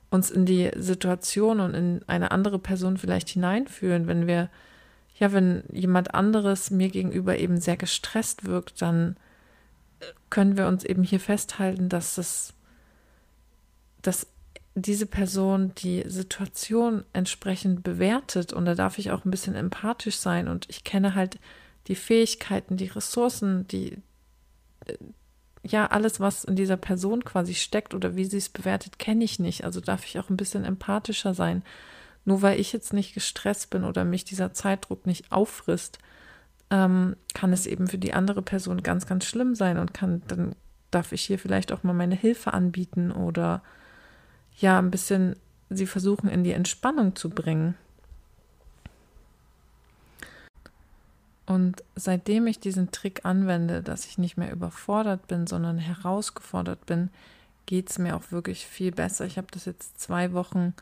uns 0.09 0.31
in 0.31 0.48
die 0.48 0.71
Situation 0.75 1.59
und 1.59 1.75
in 1.75 2.01
eine 2.07 2.31
andere 2.31 2.57
Person 2.57 2.98
vielleicht 2.98 3.29
hineinfühlen. 3.29 4.07
Wenn 4.07 4.25
wir, 4.25 4.50
ja, 5.19 5.31
wenn 5.33 5.63
jemand 5.71 6.15
anderes 6.15 6.71
mir 6.71 6.89
gegenüber 6.89 7.38
eben 7.38 7.59
sehr 7.59 7.77
gestresst 7.77 8.45
wirkt, 8.45 8.81
dann 8.81 9.17
können 10.29 10.57
wir 10.57 10.67
uns 10.67 10.83
eben 10.83 11.03
hier 11.03 11.19
festhalten, 11.19 11.89
dass 11.89 12.17
es, 12.17 12.53
dass 14.01 14.27
diese 14.75 15.05
Person 15.05 15.73
die 15.75 16.03
Situation 16.07 17.03
entsprechend 17.11 17.83
bewertet 17.83 18.53
und 18.53 18.65
da 18.65 18.75
darf 18.75 18.97
ich 18.97 19.11
auch 19.11 19.25
ein 19.25 19.31
bisschen 19.31 19.55
empathisch 19.55 20.17
sein 20.17 20.47
und 20.47 20.67
ich 20.69 20.85
kenne 20.85 21.15
halt 21.15 21.38
die 21.88 21.95
Fähigkeiten, 21.95 22.77
die 22.77 22.88
Ressourcen, 22.88 23.67
die 23.67 23.97
ja, 25.63 25.88
alles, 25.88 26.19
was 26.19 26.45
in 26.45 26.55
dieser 26.55 26.77
Person 26.77 27.25
quasi 27.25 27.53
steckt 27.53 27.93
oder 27.93 28.15
wie 28.15 28.25
sie 28.25 28.38
es 28.38 28.49
bewertet, 28.49 28.97
kenne 28.97 29.25
ich 29.25 29.39
nicht. 29.39 29.65
Also 29.65 29.81
darf 29.81 30.05
ich 30.05 30.17
auch 30.17 30.29
ein 30.29 30.38
bisschen 30.38 30.63
empathischer 30.63 31.33
sein. 31.33 31.63
Nur 32.29 32.43
weil 32.43 32.59
ich 32.59 32.74
jetzt 32.74 32.93
nicht 32.93 33.15
gestresst 33.15 33.71
bin 33.71 33.83
oder 33.83 34.05
mich 34.05 34.24
dieser 34.24 34.53
Zeitdruck 34.53 35.07
nicht 35.07 35.31
auffrisst, 35.31 35.98
ähm, 36.69 37.15
kann 37.33 37.51
es 37.51 37.65
eben 37.65 37.88
für 37.88 37.98
die 37.98 38.13
andere 38.13 38.43
Person 38.43 38.83
ganz, 38.83 39.07
ganz 39.07 39.25
schlimm 39.25 39.55
sein 39.55 39.79
und 39.79 39.95
kann, 39.95 40.21
dann 40.27 40.55
darf 40.91 41.12
ich 41.12 41.24
hier 41.24 41.39
vielleicht 41.39 41.71
auch 41.71 41.81
mal 41.81 41.93
meine 41.93 42.13
Hilfe 42.13 42.53
anbieten 42.53 43.12
oder 43.12 43.63
ja, 44.59 44.77
ein 44.77 44.91
bisschen 44.91 45.38
sie 45.71 45.88
versuchen 45.88 46.29
in 46.29 46.43
die 46.43 46.51
Entspannung 46.51 47.15
zu 47.15 47.31
bringen. 47.31 47.74
Und 51.48 51.83
seitdem 51.95 52.45
ich 52.45 52.59
diesen 52.59 52.91
Trick 52.91 53.25
anwende, 53.25 53.81
dass 53.81 54.05
ich 54.05 54.19
nicht 54.19 54.38
mehr 54.38 54.51
überfordert 54.51 55.27
bin, 55.27 55.48
sondern 55.48 55.79
herausgefordert 55.79 56.86
bin, 56.86 57.09
geht 57.65 57.89
es 57.89 57.98
mir 57.98 58.15
auch 58.15 58.31
wirklich 58.31 58.67
viel 58.67 58.91
besser. 58.91 59.25
Ich 59.25 59.39
habe 59.39 59.48
das 59.50 59.65
jetzt 59.65 60.00
zwei 60.00 60.33
Wochen 60.33 60.75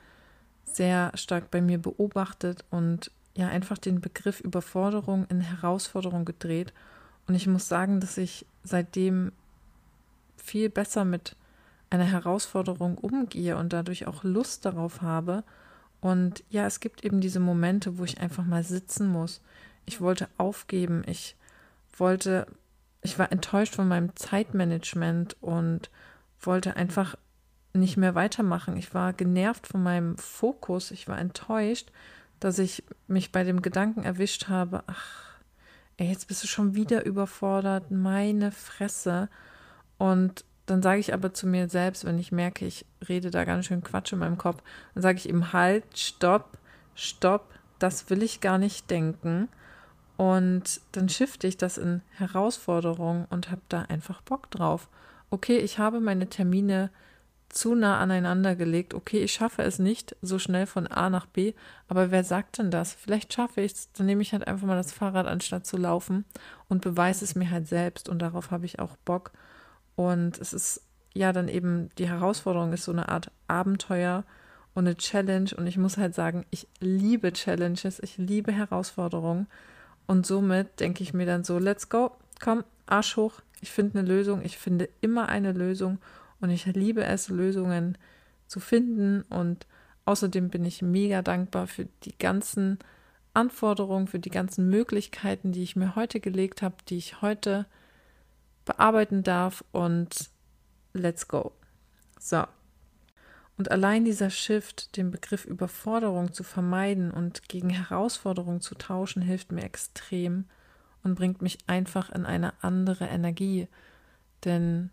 sehr 0.72 1.12
stark 1.16 1.52
bei 1.52 1.62
mir 1.62 1.78
beobachtet 1.78 2.66
und 2.70 3.12
ja 3.36 3.48
einfach 3.48 3.78
den 3.78 4.02
Begriff 4.02 4.40
Überforderung 4.40 5.26
in 5.30 5.42
Herausforderung 5.42 6.26
gedreht. 6.26 6.74
Und 7.28 7.36
ich 7.36 7.48
muss 7.48 7.68
sagen, 7.68 8.00
dass 8.00 8.18
ich 8.18 8.46
seitdem 8.64 9.32
viel 10.38 10.70
besser 10.70 11.06
mit 11.06 11.36
einer 11.90 12.06
Herausforderung 12.06 12.98
umgehe 12.98 13.58
und 13.58 13.74
dadurch 13.74 14.08
auch 14.08 14.24
Lust 14.24 14.66
darauf 14.66 15.02
habe. 15.02 15.44
Und 16.02 16.44
ja, 16.50 16.66
es 16.66 16.80
gibt 16.80 17.04
eben 17.04 17.22
diese 17.22 17.40
Momente, 17.40 17.98
wo 17.98 18.04
ich 18.04 18.20
einfach 18.20 18.46
mal 18.46 18.64
sitzen 18.64 19.08
muss, 19.08 19.42
ich 19.86 20.02
wollte 20.02 20.28
aufgeben, 20.38 21.04
ich 21.08 21.36
wollte, 21.98 22.46
ich 23.02 23.18
war 23.18 23.32
enttäuscht 23.32 23.76
von 23.76 23.88
meinem 23.88 24.16
Zeitmanagement 24.16 25.38
und 25.42 25.90
wollte 26.42 26.76
einfach 26.76 27.16
nicht 27.78 27.98
mehr 27.98 28.16
weitermachen. 28.16 28.78
Ich 28.78 28.94
war 28.94 29.14
genervt 29.14 29.68
von 29.68 29.84
meinem 29.84 30.18
Fokus, 30.18 30.92
ich 30.92 31.08
war 31.08 31.18
enttäuscht, 31.18 31.92
dass 32.40 32.60
ich 32.60 32.84
mich 33.08 33.32
bei 33.32 33.44
dem 33.44 33.62
Gedanken 33.62 34.04
erwischt 34.04 34.48
habe, 34.48 34.84
ach, 34.88 35.40
ey, 35.98 36.08
jetzt 36.08 36.28
bist 36.28 36.44
du 36.44 36.48
schon 36.48 36.76
wieder 36.76 37.06
überfordert, 37.06 37.92
meine 37.92 38.52
Fresse. 38.52 39.30
Und 39.98 40.46
dann 40.68 40.82
sage 40.82 41.00
ich 41.00 41.14
aber 41.14 41.34
zu 41.34 41.48
mir 41.48 41.70
selbst, 41.70 42.06
wenn 42.06 42.20
ich 42.20 42.32
merke, 42.32 42.66
ich 42.66 42.86
rede 43.08 43.32
da 43.32 43.46
ganz 43.46 43.66
schön 43.66 43.84
Quatsch 43.84 44.14
in 44.14 44.20
meinem 44.20 44.38
Kopf, 44.38 44.62
dann 44.94 45.02
sage 45.02 45.18
ich 45.18 45.30
eben 45.30 45.54
halt, 45.54 45.84
stopp, 45.98 46.58
stopp, 46.94 47.54
das 47.80 48.10
will 48.10 48.22
ich 48.22 48.42
gar 48.42 48.58
nicht 48.58 48.90
denken. 48.92 49.50
Und 50.18 50.82
dann 50.92 51.10
shifte 51.10 51.48
ich 51.48 51.58
das 51.58 51.78
in 51.78 52.02
Herausforderungen 52.12 53.26
und 53.30 53.52
habe 53.52 53.62
da 53.70 53.84
einfach 53.84 54.22
Bock 54.22 54.50
drauf. 54.50 54.90
Okay, 55.30 55.58
ich 55.58 55.78
habe 55.78 56.00
meine 56.00 56.28
Termine 56.28 56.90
zu 57.50 57.76
nah 57.76 58.00
aneinander 58.00 58.56
gelegt. 58.56 58.94
Okay, 58.94 59.20
ich 59.20 59.34
schaffe 59.34 59.64
es 59.64 59.80
nicht 59.80 60.16
so 60.22 60.40
schnell 60.40 60.66
von 60.66 60.88
A 60.88 61.10
nach 61.10 61.26
B, 61.26 61.54
aber 61.88 62.12
wer 62.12 62.24
sagt 62.24 62.58
denn 62.58 62.72
das? 62.72 62.94
Vielleicht 62.94 63.34
schaffe 63.34 63.62
ich 63.62 63.74
es, 63.74 63.92
dann 63.94 64.06
nehme 64.06 64.22
ich 64.22 64.34
halt 64.34 64.48
einfach 64.48 64.68
mal 64.68 64.76
das 64.76 64.92
Fahrrad 64.92 65.28
anstatt 65.28 65.66
zu 65.66 65.78
laufen 65.78 66.26
und 66.68 66.82
beweise 66.82 67.24
es 67.24 67.36
mir 67.36 67.50
halt 67.50 67.68
selbst 67.68 68.10
und 68.10 68.20
darauf 68.20 68.52
habe 68.52 68.66
ich 68.66 68.80
auch 68.80 68.98
Bock. 68.98 69.32
Und 69.96 70.38
es 70.40 70.54
ist 70.54 70.82
ja 71.14 71.34
dann 71.34 71.48
eben 71.48 71.90
die 71.98 72.08
Herausforderung 72.08 72.74
ist 72.74 72.84
so 72.84 72.92
eine 72.92 73.10
Art 73.10 73.32
Abenteuer 73.48 74.24
und 74.74 74.86
eine 74.86 74.96
Challenge 74.96 75.50
und 75.58 75.66
ich 75.66 75.78
muss 75.78 75.98
halt 75.98 76.14
sagen, 76.14 76.46
ich 76.52 76.68
liebe 76.80 77.34
Challenges, 77.34 78.00
ich 78.00 78.18
liebe 78.18 78.52
Herausforderungen 78.52 79.48
und 80.06 80.26
somit 80.26 80.80
denke 80.80 81.02
ich 81.02 81.14
mir 81.14 81.26
dann 81.26 81.44
so, 81.44 81.58
let's 81.58 81.90
go, 81.90 82.12
komm, 82.40 82.64
Arsch 82.86 83.18
hoch, 83.18 83.42
ich 83.62 83.72
finde 83.72 84.00
eine 84.00 84.08
Lösung, 84.08 84.44
ich 84.44 84.58
finde 84.58 84.90
immer 85.02 85.30
eine 85.30 85.52
Lösung 85.52 85.98
und 86.40 86.50
ich 86.50 86.66
liebe 86.66 87.04
es, 87.04 87.30
Lösungen 87.30 87.98
zu 88.48 88.60
finden 88.60 89.24
und 89.24 89.68
außerdem 90.06 90.50
bin 90.50 90.66
ich 90.66 90.82
mega 90.82 91.22
dankbar 91.22 91.68
für 91.68 91.88
die 92.04 92.18
ganzen 92.18 92.80
Anforderungen, 93.34 94.08
für 94.08 94.20
die 94.20 94.30
ganzen 94.30 94.70
Möglichkeiten, 94.70 95.52
die 95.52 95.64
ich 95.64 95.76
mir 95.76 95.96
heute 95.96 96.20
gelegt 96.20 96.62
habe, 96.62 96.76
die 96.88 96.98
ich 96.98 97.22
heute 97.22 97.66
bearbeiten 98.66 99.24
darf 99.24 99.64
und 99.72 100.30
let's 100.94 101.28
go. 101.28 101.52
So, 102.20 102.46
und 103.58 103.72
allein 103.72 104.06
dieser 104.06 104.30
Shift, 104.30 104.96
den 104.98 105.10
Begriff 105.10 105.46
Überforderung 105.46 106.32
zu 106.32 106.44
vermeiden 106.44 107.10
und 107.10 107.50
gegen 107.50 107.72
Herausforderung 107.72 108.62
zu 108.62 108.76
tauschen, 108.76 109.22
hilft 109.24 109.52
mir 109.52 109.64
extrem 109.64 110.46
und 111.04 111.16
bringt 111.16 111.42
mich 111.42 111.58
einfach 111.66 112.12
in 112.12 112.26
eine 112.26 112.54
andere 112.62 113.06
Energie. 113.06 113.68
Denn 114.46 114.92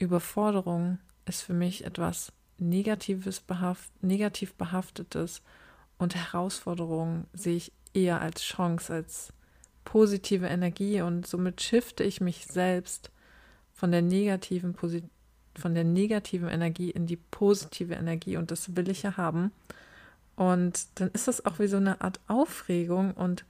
Überforderung 0.00 0.98
ist 1.26 1.42
für 1.42 1.52
mich 1.52 1.84
etwas 1.84 2.32
Negatives 2.58 3.40
behaft, 3.40 3.90
negativ 4.02 4.54
behaftetes 4.54 5.42
und 5.98 6.16
Herausforderungen 6.16 7.26
sehe 7.32 7.56
ich 7.56 7.72
eher 7.94 8.20
als 8.20 8.42
Chance, 8.42 8.92
als 8.92 9.32
positive 9.84 10.46
Energie 10.46 11.00
und 11.02 11.26
somit 11.26 11.62
shifte 11.62 12.02
ich 12.02 12.20
mich 12.20 12.46
selbst 12.46 13.10
von 13.72 13.92
der 13.92 14.02
negativen 14.02 14.74
Position 14.74 15.10
von 15.56 15.74
der 15.74 15.84
negativen 15.84 16.48
Energie 16.48 16.90
in 16.90 17.06
die 17.06 17.16
positive 17.16 17.94
Energie 17.94 18.36
und 18.36 18.50
das 18.50 18.76
will 18.76 18.88
ich 18.88 19.02
ja 19.02 19.16
haben. 19.16 19.52
Und 20.36 20.86
dann 20.94 21.10
ist 21.10 21.28
das 21.28 21.44
auch 21.44 21.58
wie 21.58 21.66
so 21.66 21.76
eine 21.76 22.00
Art 22.00 22.20
Aufregung 22.28 23.12
und 23.12 23.44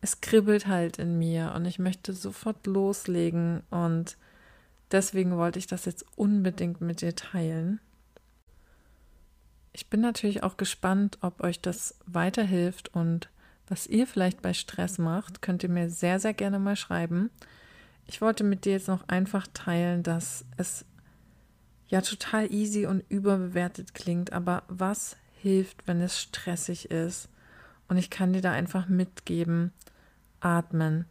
es 0.00 0.20
kribbelt 0.20 0.66
halt 0.66 0.98
in 0.98 1.18
mir 1.18 1.52
und 1.54 1.64
ich 1.64 1.78
möchte 1.78 2.12
sofort 2.12 2.66
loslegen 2.66 3.62
und 3.70 4.16
deswegen 4.92 5.36
wollte 5.36 5.58
ich 5.58 5.66
das 5.66 5.84
jetzt 5.84 6.04
unbedingt 6.16 6.80
mit 6.80 7.00
dir 7.00 7.14
teilen. 7.14 7.80
Ich 9.72 9.88
bin 9.88 10.00
natürlich 10.00 10.42
auch 10.42 10.56
gespannt, 10.56 11.18
ob 11.20 11.42
euch 11.42 11.60
das 11.60 11.96
weiterhilft 12.06 12.94
und 12.94 13.28
was 13.68 13.86
ihr 13.86 14.06
vielleicht 14.06 14.42
bei 14.42 14.52
Stress 14.52 14.98
macht, 14.98 15.42
könnt 15.42 15.62
ihr 15.62 15.68
mir 15.68 15.88
sehr, 15.88 16.18
sehr 16.18 16.34
gerne 16.34 16.58
mal 16.58 16.74
schreiben. 16.74 17.30
Ich 18.06 18.20
wollte 18.20 18.42
mit 18.42 18.64
dir 18.64 18.72
jetzt 18.72 18.88
noch 18.88 19.06
einfach 19.08 19.46
teilen, 19.54 20.02
dass 20.02 20.44
es 20.56 20.84
ja 21.86 22.00
total 22.00 22.52
easy 22.52 22.86
und 22.86 23.04
überbewertet 23.08 23.94
klingt, 23.94 24.32
aber 24.32 24.64
was 24.66 25.16
hilft, 25.40 25.86
wenn 25.86 26.00
es 26.00 26.20
stressig 26.20 26.90
ist? 26.90 27.28
Und 27.88 27.96
ich 27.96 28.10
kann 28.10 28.32
dir 28.32 28.40
da 28.40 28.52
einfach 28.52 28.88
mitgeben, 28.88 29.72
atmen, 30.40 31.06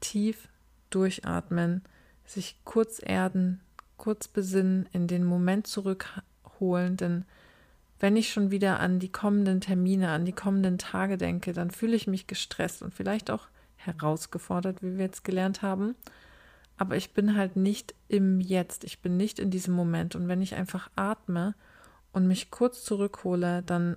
tief 0.00 0.48
durchatmen, 0.90 1.82
sich 2.28 2.56
kurz 2.64 3.00
erden, 3.04 3.60
kurz 3.96 4.28
besinnen, 4.28 4.88
in 4.92 5.06
den 5.06 5.24
Moment 5.24 5.66
zurückholen, 5.66 6.96
denn 6.96 7.24
wenn 8.00 8.16
ich 8.16 8.32
schon 8.32 8.52
wieder 8.52 8.78
an 8.78 9.00
die 9.00 9.10
kommenden 9.10 9.60
Termine, 9.60 10.10
an 10.10 10.24
die 10.24 10.32
kommenden 10.32 10.78
Tage 10.78 11.16
denke, 11.16 11.52
dann 11.52 11.72
fühle 11.72 11.96
ich 11.96 12.06
mich 12.06 12.28
gestresst 12.28 12.82
und 12.82 12.94
vielleicht 12.94 13.30
auch 13.30 13.48
herausgefordert, 13.76 14.82
wie 14.82 14.96
wir 14.96 15.06
jetzt 15.06 15.24
gelernt 15.24 15.62
haben 15.62 15.96
aber 16.78 16.96
ich 16.96 17.12
bin 17.12 17.36
halt 17.36 17.56
nicht 17.56 17.94
im 18.06 18.40
Jetzt, 18.40 18.84
ich 18.84 19.00
bin 19.00 19.16
nicht 19.16 19.40
in 19.40 19.50
diesem 19.50 19.74
Moment. 19.74 20.14
Und 20.14 20.28
wenn 20.28 20.40
ich 20.40 20.54
einfach 20.54 20.88
atme 20.94 21.54
und 22.12 22.28
mich 22.28 22.52
kurz 22.52 22.84
zurückhole, 22.84 23.64
dann 23.64 23.96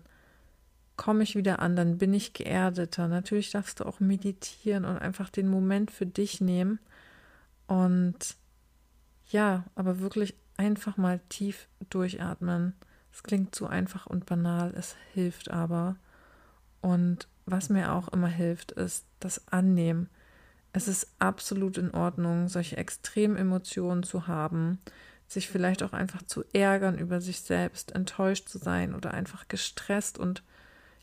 komme 0.98 1.24
ich 1.24 1.36
wieder 1.36 1.60
an, 1.60 1.76
dann 1.76 2.00
bin 2.00 2.14
ich 2.14 2.34
geerdeter. 2.34 3.08
Natürlich 3.08 3.52
darfst 3.52 3.80
du 3.80 3.86
auch 3.86 4.00
meditieren 4.00 4.86
und 4.86 4.98
einfach 4.98 5.30
den 5.30 5.48
Moment 5.48 5.92
für 5.92 6.08
dich 6.08 6.42
nehmen. 6.42 6.80
Und 7.72 8.36
ja, 9.30 9.64
aber 9.76 10.02
wirklich 10.02 10.36
einfach 10.58 10.98
mal 10.98 11.22
tief 11.30 11.70
durchatmen, 11.90 12.74
Es 13.14 13.24
klingt 13.24 13.56
so 13.56 13.66
einfach 13.66 14.08
und 14.08 14.26
banal, 14.26 14.74
es 14.76 14.98
hilft 15.14 15.50
aber. 15.50 15.96
Und 16.82 17.30
was 17.46 17.70
mir 17.70 17.94
auch 17.94 18.10
immer 18.10 18.28
hilft, 18.28 18.74
ist 18.74 19.06
das 19.22 19.48
Annehmen. 19.48 20.10
Es 20.74 20.90
ist 20.90 21.16
absolut 21.18 21.78
in 21.78 21.92
Ordnung, 21.92 22.50
solche 22.50 22.76
extremen 22.76 23.38
Emotionen 23.38 24.04
zu 24.04 24.28
haben, 24.28 24.80
sich 25.30 25.48
vielleicht 25.48 25.82
auch 25.82 25.94
einfach 25.94 26.24
zu 26.24 26.44
ärgern 26.52 26.98
über 26.98 27.22
sich 27.22 27.40
selbst, 27.40 27.94
enttäuscht 27.94 28.50
zu 28.50 28.58
sein 28.58 28.94
oder 28.94 29.14
einfach 29.14 29.48
gestresst 29.48 30.18
und 30.18 30.44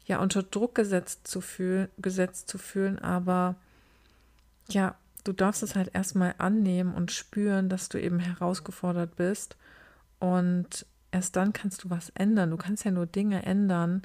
ja 0.04 0.18
unter 0.18 0.42
Druck 0.42 0.74
gesetzt 0.74 1.28
zu 1.28 1.40
fühlen, 1.40 1.88
gesetzt 1.96 2.46
zu 2.46 2.58
fühlen, 2.58 2.98
aber 2.98 3.54
ja, 4.68 4.96
du 5.28 5.34
darfst 5.34 5.62
es 5.62 5.76
halt 5.76 5.90
erstmal 5.92 6.34
annehmen 6.38 6.94
und 6.94 7.12
spüren, 7.12 7.68
dass 7.68 7.90
du 7.90 8.00
eben 8.00 8.18
herausgefordert 8.18 9.14
bist 9.16 9.58
und 10.20 10.86
erst 11.12 11.36
dann 11.36 11.52
kannst 11.52 11.84
du 11.84 11.90
was 11.90 12.08
ändern. 12.14 12.50
Du 12.50 12.56
kannst 12.56 12.86
ja 12.86 12.90
nur 12.90 13.04
Dinge 13.04 13.44
ändern, 13.44 14.00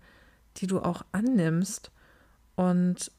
die 0.57 0.67
du 0.67 0.81
auch 0.81 1.05
annimmst 1.13 1.91
und 2.57 3.09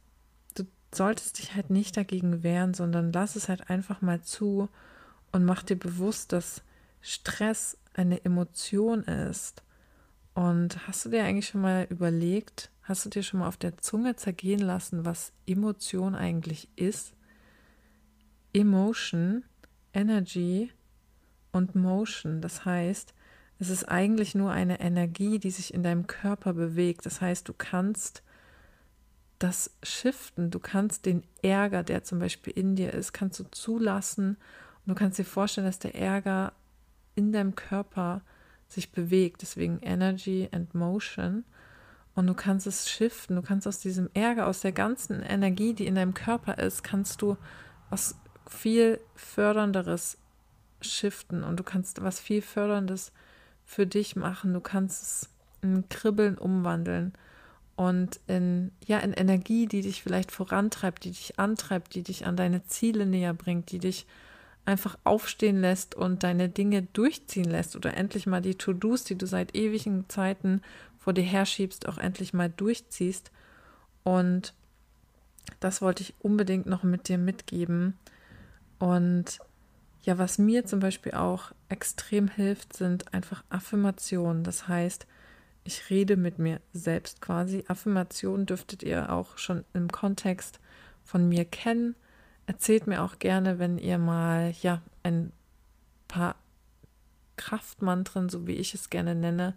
du 0.54 0.64
solltest 0.94 1.38
dich 1.38 1.54
halt 1.54 1.70
nicht 1.70 1.96
dagegen 1.96 2.42
wehren, 2.42 2.74
sondern 2.74 3.10
lass 3.10 3.36
es 3.36 3.48
halt 3.48 3.70
einfach 3.70 4.02
mal 4.02 4.20
zu 4.20 4.68
und 5.32 5.46
mach 5.46 5.62
dir 5.62 5.78
bewusst, 5.78 6.32
dass 6.32 6.62
Stress 7.00 7.78
eine 7.94 8.22
Emotion 8.22 9.04
ist. 9.04 9.62
Und 10.34 10.86
hast 10.86 11.06
du 11.06 11.08
dir 11.08 11.24
eigentlich 11.24 11.48
schon 11.48 11.62
mal 11.62 11.86
überlegt, 11.88 12.70
hast 12.82 13.06
du 13.06 13.08
dir 13.08 13.22
schon 13.22 13.40
mal 13.40 13.48
auf 13.48 13.56
der 13.56 13.78
Zunge 13.78 14.14
zergehen 14.16 14.60
lassen, 14.60 15.06
was 15.06 15.32
Emotion 15.46 16.14
eigentlich 16.14 16.68
ist? 16.76 17.14
Emotion, 18.54 19.44
Energy 19.92 20.72
und 21.52 21.74
Motion. 21.74 22.40
Das 22.40 22.64
heißt, 22.64 23.12
es 23.58 23.68
ist 23.68 23.84
eigentlich 23.84 24.34
nur 24.34 24.50
eine 24.52 24.80
Energie, 24.80 25.38
die 25.38 25.50
sich 25.50 25.74
in 25.74 25.82
deinem 25.82 26.06
Körper 26.06 26.54
bewegt. 26.54 27.04
Das 27.04 27.20
heißt, 27.20 27.48
du 27.48 27.52
kannst 27.52 28.22
das 29.38 29.72
shiften, 29.82 30.50
du 30.50 30.60
kannst 30.60 31.04
den 31.04 31.24
Ärger, 31.42 31.82
der 31.82 32.04
zum 32.04 32.20
Beispiel 32.20 32.52
in 32.56 32.76
dir 32.76 32.94
ist, 32.94 33.12
kannst 33.12 33.40
du 33.40 33.44
zulassen 33.50 34.36
und 34.86 34.90
du 34.90 34.94
kannst 34.94 35.18
dir 35.18 35.24
vorstellen, 35.24 35.66
dass 35.66 35.80
der 35.80 35.94
Ärger 35.94 36.52
in 37.14 37.32
deinem 37.32 37.54
Körper 37.54 38.22
sich 38.68 38.92
bewegt. 38.92 39.42
Deswegen 39.42 39.80
Energy 39.80 40.48
and 40.52 40.74
Motion. 40.74 41.44
Und 42.14 42.28
du 42.28 42.34
kannst 42.34 42.66
es 42.68 42.88
shiften, 42.88 43.34
du 43.34 43.42
kannst 43.42 43.66
aus 43.66 43.80
diesem 43.80 44.08
Ärger, 44.14 44.46
aus 44.46 44.60
der 44.60 44.70
ganzen 44.70 45.20
Energie, 45.20 45.74
die 45.74 45.86
in 45.86 45.96
deinem 45.96 46.14
Körper 46.14 46.58
ist, 46.58 46.84
kannst 46.84 47.20
du 47.22 47.36
was 47.90 48.16
viel 48.46 49.00
Fördernderes 49.14 50.18
shiften 50.80 51.44
und 51.44 51.58
du 51.58 51.62
kannst 51.62 52.02
was 52.02 52.20
viel 52.20 52.42
Förderndes 52.42 53.12
für 53.64 53.86
dich 53.86 54.16
machen. 54.16 54.52
Du 54.52 54.60
kannst 54.60 55.02
es 55.02 55.28
in 55.62 55.88
Kribbeln 55.88 56.36
umwandeln 56.36 57.12
und 57.76 58.20
in, 58.26 58.70
ja, 58.86 58.98
in 58.98 59.12
Energie, 59.12 59.66
die 59.66 59.80
dich 59.80 60.02
vielleicht 60.02 60.30
vorantreibt, 60.30 61.04
die 61.04 61.10
dich 61.10 61.38
antreibt, 61.38 61.94
die 61.94 62.02
dich 62.02 62.26
an 62.26 62.36
deine 62.36 62.64
Ziele 62.64 63.06
näher 63.06 63.34
bringt, 63.34 63.72
die 63.72 63.78
dich 63.78 64.06
einfach 64.64 64.96
aufstehen 65.04 65.60
lässt 65.60 65.94
und 65.94 66.22
deine 66.22 66.48
Dinge 66.48 66.82
durchziehen 66.82 67.50
lässt 67.50 67.76
oder 67.76 67.96
endlich 67.96 68.26
mal 68.26 68.40
die 68.40 68.54
To-Dos, 68.54 69.04
die 69.04 69.16
du 69.16 69.26
seit 69.26 69.54
ewigen 69.54 70.08
Zeiten 70.08 70.62
vor 70.98 71.12
dir 71.12 71.24
herschiebst, 71.24 71.88
auch 71.88 71.98
endlich 71.98 72.32
mal 72.32 72.48
durchziehst. 72.48 73.30
Und 74.04 74.54
das 75.60 75.82
wollte 75.82 76.02
ich 76.02 76.14
unbedingt 76.20 76.66
noch 76.66 76.82
mit 76.82 77.08
dir 77.08 77.18
mitgeben. 77.18 77.98
Und 78.84 79.38
ja, 80.02 80.18
was 80.18 80.36
mir 80.36 80.66
zum 80.66 80.78
Beispiel 80.78 81.12
auch 81.12 81.52
extrem 81.70 82.28
hilft, 82.28 82.76
sind 82.76 83.14
einfach 83.14 83.42
Affirmationen. 83.48 84.44
Das 84.44 84.68
heißt, 84.68 85.06
ich 85.64 85.88
rede 85.88 86.18
mit 86.18 86.38
mir 86.38 86.60
selbst 86.74 87.22
quasi. 87.22 87.64
Affirmationen 87.66 88.44
dürftet 88.44 88.82
ihr 88.82 89.10
auch 89.10 89.38
schon 89.38 89.64
im 89.72 89.90
Kontext 89.90 90.60
von 91.02 91.26
mir 91.26 91.46
kennen. 91.46 91.94
Erzählt 92.44 92.86
mir 92.86 93.02
auch 93.02 93.18
gerne, 93.18 93.58
wenn 93.58 93.78
ihr 93.78 93.96
mal 93.96 94.52
ja 94.60 94.82
ein 95.02 95.32
paar 96.06 96.36
Kraftmantren, 97.36 98.28
so 98.28 98.46
wie 98.46 98.56
ich 98.56 98.74
es 98.74 98.90
gerne 98.90 99.14
nenne, 99.14 99.54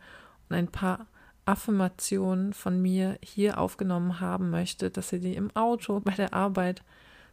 und 0.48 0.56
ein 0.56 0.70
paar 0.70 1.06
Affirmationen 1.44 2.54
von 2.54 2.82
mir 2.82 3.20
hier 3.22 3.58
aufgenommen 3.58 4.22
haben 4.22 4.52
möchtet, 4.52 4.96
dass 4.96 5.12
ihr 5.12 5.20
die 5.20 5.36
im 5.36 5.54
Auto, 5.54 6.00
bei 6.00 6.13
der 6.13 6.34
Arbeit 6.34 6.82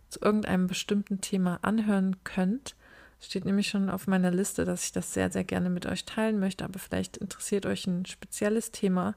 zu 0.08 0.20
irgendeinem 0.20 0.66
bestimmten 0.66 1.20
Thema 1.20 1.58
anhören 1.62 2.16
könnt. 2.24 2.74
Steht 3.20 3.44
nämlich 3.44 3.68
schon 3.68 3.88
auf 3.88 4.06
meiner 4.06 4.30
Liste, 4.30 4.64
dass 4.64 4.84
ich 4.84 4.92
das 4.92 5.14
sehr, 5.14 5.30
sehr 5.30 5.44
gerne 5.44 5.70
mit 5.70 5.86
euch 5.86 6.04
teilen 6.04 6.38
möchte, 6.38 6.64
aber 6.64 6.78
vielleicht 6.78 7.16
interessiert 7.16 7.66
euch 7.66 7.86
ein 7.86 8.04
spezielles 8.06 8.70
Thema. 8.70 9.14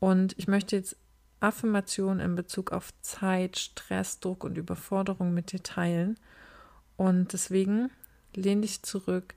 Und 0.00 0.34
ich 0.38 0.48
möchte 0.48 0.76
jetzt 0.76 0.96
Affirmationen 1.40 2.20
in 2.20 2.34
Bezug 2.34 2.72
auf 2.72 2.92
Zeit, 3.02 3.58
Stress, 3.58 4.20
Druck 4.20 4.44
und 4.44 4.56
Überforderung 4.56 5.34
mit 5.34 5.52
dir 5.52 5.62
teilen. 5.62 6.18
Und 6.96 7.32
deswegen 7.32 7.90
lehn 8.34 8.62
dich 8.62 8.82
zurück 8.82 9.34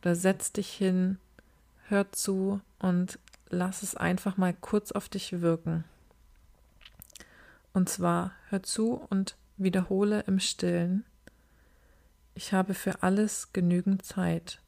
oder 0.00 0.14
setz 0.14 0.52
dich 0.52 0.70
hin, 0.70 1.18
hör 1.88 2.10
zu 2.12 2.60
und 2.78 3.18
lass 3.50 3.82
es 3.82 3.94
einfach 3.94 4.36
mal 4.36 4.54
kurz 4.54 4.92
auf 4.92 5.08
dich 5.08 5.40
wirken. 5.40 5.84
Und 7.72 7.88
zwar 7.88 8.32
hör 8.48 8.62
zu 8.62 8.94
und 9.10 9.36
wiederhole 9.62 10.20
im 10.26 10.40
stillen 10.40 11.04
ich 12.34 12.54
habe 12.54 12.74
für 12.74 13.02
alles 13.02 13.52
genügend 13.52 14.04
Zeit. 14.04 14.62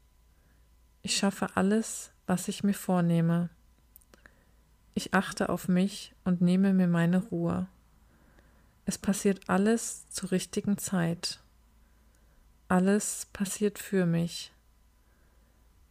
Ich 1.01 1.17
schaffe 1.17 1.55
alles, 1.55 2.11
was 2.27 2.47
ich 2.47 2.63
mir 2.63 2.73
vornehme. 2.73 3.49
Ich 4.93 5.13
achte 5.13 5.49
auf 5.49 5.67
mich 5.67 6.13
und 6.23 6.41
nehme 6.41 6.73
mir 6.73 6.87
meine 6.87 7.17
Ruhe. 7.17 7.67
Es 8.85 8.97
passiert 8.97 9.49
alles 9.49 10.07
zur 10.09 10.31
richtigen 10.31 10.77
Zeit. 10.77 11.39
Alles 12.67 13.27
passiert 13.33 13.79
für 13.79 14.05
mich. 14.05 14.53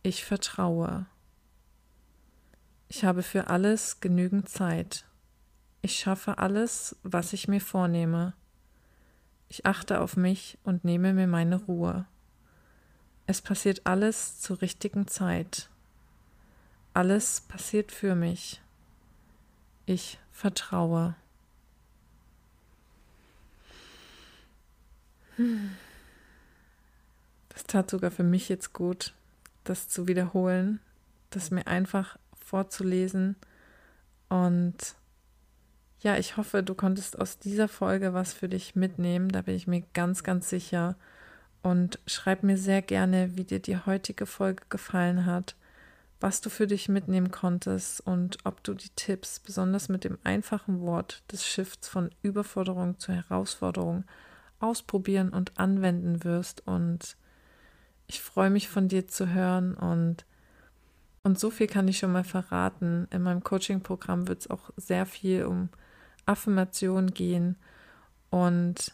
Ich 0.02 0.24
vertraue. 0.24 1.06
Ich 2.88 3.04
habe 3.04 3.22
für 3.22 3.48
alles 3.48 4.00
genügend 4.00 4.48
Zeit. 4.48 5.04
Ich 5.80 5.98
schaffe 5.98 6.38
alles, 6.38 6.96
was 7.02 7.32
ich 7.32 7.48
mir 7.48 7.60
vornehme. 7.60 8.34
Ich 9.52 9.66
achte 9.66 10.00
auf 10.00 10.16
mich 10.16 10.56
und 10.64 10.82
nehme 10.82 11.12
mir 11.12 11.26
meine 11.26 11.56
Ruhe. 11.56 12.06
Es 13.26 13.42
passiert 13.42 13.82
alles 13.84 14.40
zur 14.40 14.62
richtigen 14.62 15.06
Zeit. 15.08 15.68
Alles 16.94 17.42
passiert 17.42 17.92
für 17.92 18.14
mich. 18.14 18.62
Ich 19.84 20.18
vertraue. 20.30 21.16
Das 27.50 27.64
tat 27.64 27.90
sogar 27.90 28.10
für 28.10 28.24
mich 28.24 28.48
jetzt 28.48 28.72
gut, 28.72 29.12
das 29.64 29.86
zu 29.86 30.08
wiederholen, 30.08 30.80
das 31.28 31.50
mir 31.50 31.66
einfach 31.66 32.16
vorzulesen 32.40 33.36
und 34.30 34.94
ja, 36.02 36.16
ich 36.16 36.36
hoffe, 36.36 36.62
du 36.62 36.74
konntest 36.74 37.18
aus 37.18 37.38
dieser 37.38 37.68
Folge 37.68 38.12
was 38.12 38.32
für 38.32 38.48
dich 38.48 38.74
mitnehmen. 38.74 39.28
Da 39.28 39.42
bin 39.42 39.54
ich 39.54 39.66
mir 39.66 39.82
ganz, 39.94 40.24
ganz 40.24 40.50
sicher. 40.50 40.96
Und 41.62 42.00
schreib 42.06 42.42
mir 42.42 42.58
sehr 42.58 42.82
gerne, 42.82 43.36
wie 43.36 43.44
dir 43.44 43.60
die 43.60 43.76
heutige 43.76 44.26
Folge 44.26 44.64
gefallen 44.68 45.26
hat, 45.26 45.54
was 46.20 46.40
du 46.40 46.50
für 46.50 46.66
dich 46.66 46.88
mitnehmen 46.88 47.30
konntest 47.30 48.00
und 48.00 48.38
ob 48.44 48.64
du 48.64 48.74
die 48.74 48.90
Tipps, 48.96 49.38
besonders 49.38 49.88
mit 49.88 50.02
dem 50.02 50.18
einfachen 50.24 50.80
Wort 50.80 51.22
des 51.30 51.46
Shifts 51.46 51.88
von 51.88 52.10
Überforderung 52.22 52.98
zu 52.98 53.12
Herausforderung, 53.12 54.04
ausprobieren 54.58 55.28
und 55.28 55.56
anwenden 55.56 56.24
wirst. 56.24 56.66
Und 56.66 57.16
ich 58.08 58.20
freue 58.20 58.50
mich 58.50 58.68
von 58.68 58.88
dir 58.88 59.06
zu 59.06 59.28
hören 59.28 59.74
und 59.74 60.24
und 61.24 61.38
so 61.38 61.50
viel 61.50 61.68
kann 61.68 61.86
ich 61.86 61.98
schon 61.98 62.10
mal 62.10 62.24
verraten. 62.24 63.06
In 63.10 63.22
meinem 63.22 63.44
Coaching-Programm 63.44 64.26
wird 64.26 64.40
es 64.40 64.50
auch 64.50 64.70
sehr 64.76 65.06
viel 65.06 65.44
um 65.44 65.68
Affirmation 66.26 67.08
gehen. 67.08 67.56
Und 68.30 68.92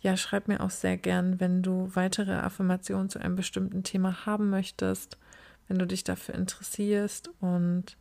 ja, 0.00 0.16
schreib 0.16 0.48
mir 0.48 0.60
auch 0.60 0.70
sehr 0.70 0.96
gern, 0.96 1.40
wenn 1.40 1.62
du 1.62 1.90
weitere 1.94 2.34
Affirmationen 2.34 3.10
zu 3.10 3.18
einem 3.18 3.36
bestimmten 3.36 3.82
Thema 3.82 4.26
haben 4.26 4.50
möchtest, 4.50 5.18
wenn 5.66 5.78
du 5.78 5.86
dich 5.86 6.04
dafür 6.04 6.34
interessierst. 6.34 7.30
Und 7.40 7.96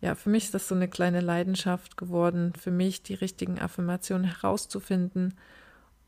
ja, 0.00 0.14
für 0.14 0.30
mich 0.30 0.44
ist 0.44 0.54
das 0.54 0.68
so 0.68 0.74
eine 0.74 0.88
kleine 0.88 1.20
Leidenschaft 1.20 1.96
geworden, 1.96 2.52
für 2.54 2.70
mich 2.70 3.02
die 3.02 3.14
richtigen 3.14 3.58
Affirmationen 3.58 4.24
herauszufinden 4.24 5.34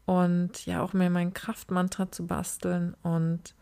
und 0.07 0.65
ja 0.67 0.83
auch 0.83 0.93
mir 0.93 1.11
mein 1.11 1.35
Kraftmantra 1.35 2.11
zu 2.11 2.27
basteln 2.27 2.95
und 3.03 3.55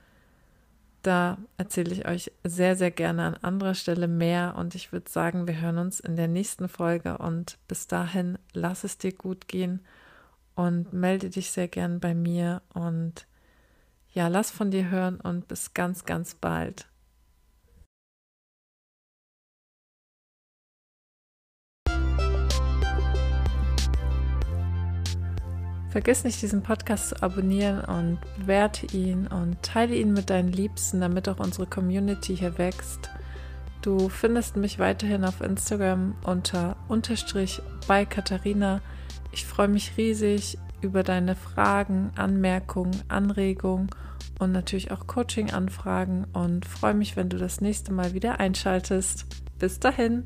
da 1.07 1.39
erzähle 1.57 1.93
ich 1.93 2.07
euch 2.07 2.33
sehr, 2.43 2.75
sehr 2.77 2.91
gerne 2.91 3.25
an 3.25 3.35
anderer 3.37 3.75
Stelle 3.75 4.09
mehr 4.09 4.57
und 4.57 4.75
ich 4.75 4.93
würde 4.93 5.11
sagen, 5.11 5.47
wir 5.47 5.61
hören 5.61 5.79
uns 5.79 6.01
in 6.01 6.17
der 6.17 6.29
nächsten 6.29 6.69
Folge 6.69 7.19
und 7.19 7.59
bis 7.69 7.87
dahin 7.87 8.39
lass 8.53 8.85
es 8.85 8.99
dir 8.99 9.13
gut 9.13 9.47
gehen 9.47 9.81
und 10.57 10.93
melde 10.93 11.31
dich 11.31 11.51
sehr 11.53 11.69
gern 11.69 12.01
bei 12.01 12.15
mir 12.15 12.63
und 12.75 13.27
ja, 14.13 14.29
lass 14.29 14.51
von 14.51 14.71
dir 14.71 14.91
hören 14.91 15.21
und 15.21 15.47
bis 15.47 15.75
ganz, 15.75 16.05
ganz 16.05 16.35
bald. 16.35 16.87
Vergiss 25.97 26.25
nicht, 26.25 26.43
diesen 26.43 26.63
Podcast 26.63 27.09
zu 27.09 27.23
abonnieren 27.23 27.83
und 27.87 28.19
bewerte 28.37 28.85
ihn 28.95 29.29
und 29.29 29.63
teile 29.63 29.95
ihn 29.95 30.13
mit 30.13 30.29
deinen 30.29 30.53
Liebsten, 30.53 31.01
damit 31.01 31.27
auch 31.27 31.41
unsere 31.41 31.67
Community 31.67 32.37
hier 32.37 32.59
wächst. 32.59 33.09
Du 33.81 34.11
findest 34.11 34.57
mich 34.57 34.79
weiterhin 34.79 35.25
auf 35.25 35.41
Instagram 35.41 36.15
unter 36.23 36.77
unterstrich 36.89 37.63
bei 37.89 38.05
Katharina. 38.05 38.83
Ich 39.33 39.47
freue 39.47 39.69
mich 39.69 39.97
riesig 39.97 40.59
über 40.83 41.03
deine 41.03 41.35
Fragen, 41.35 42.11
Anmerkungen, 42.15 43.03
Anregungen 43.09 43.89
und 44.39 44.53
natürlich 44.53 44.91
auch 44.91 45.07
Coaching-Anfragen 45.07 46.27
und 46.35 46.67
freue 46.67 46.93
mich, 46.93 47.17
wenn 47.17 47.31
du 47.31 47.39
das 47.39 47.63
nächste 47.63 47.95
Mal 47.95 48.13
wieder 48.13 48.39
einschaltest. 48.39 49.25
Bis 49.59 49.81
dahin. 49.81 50.25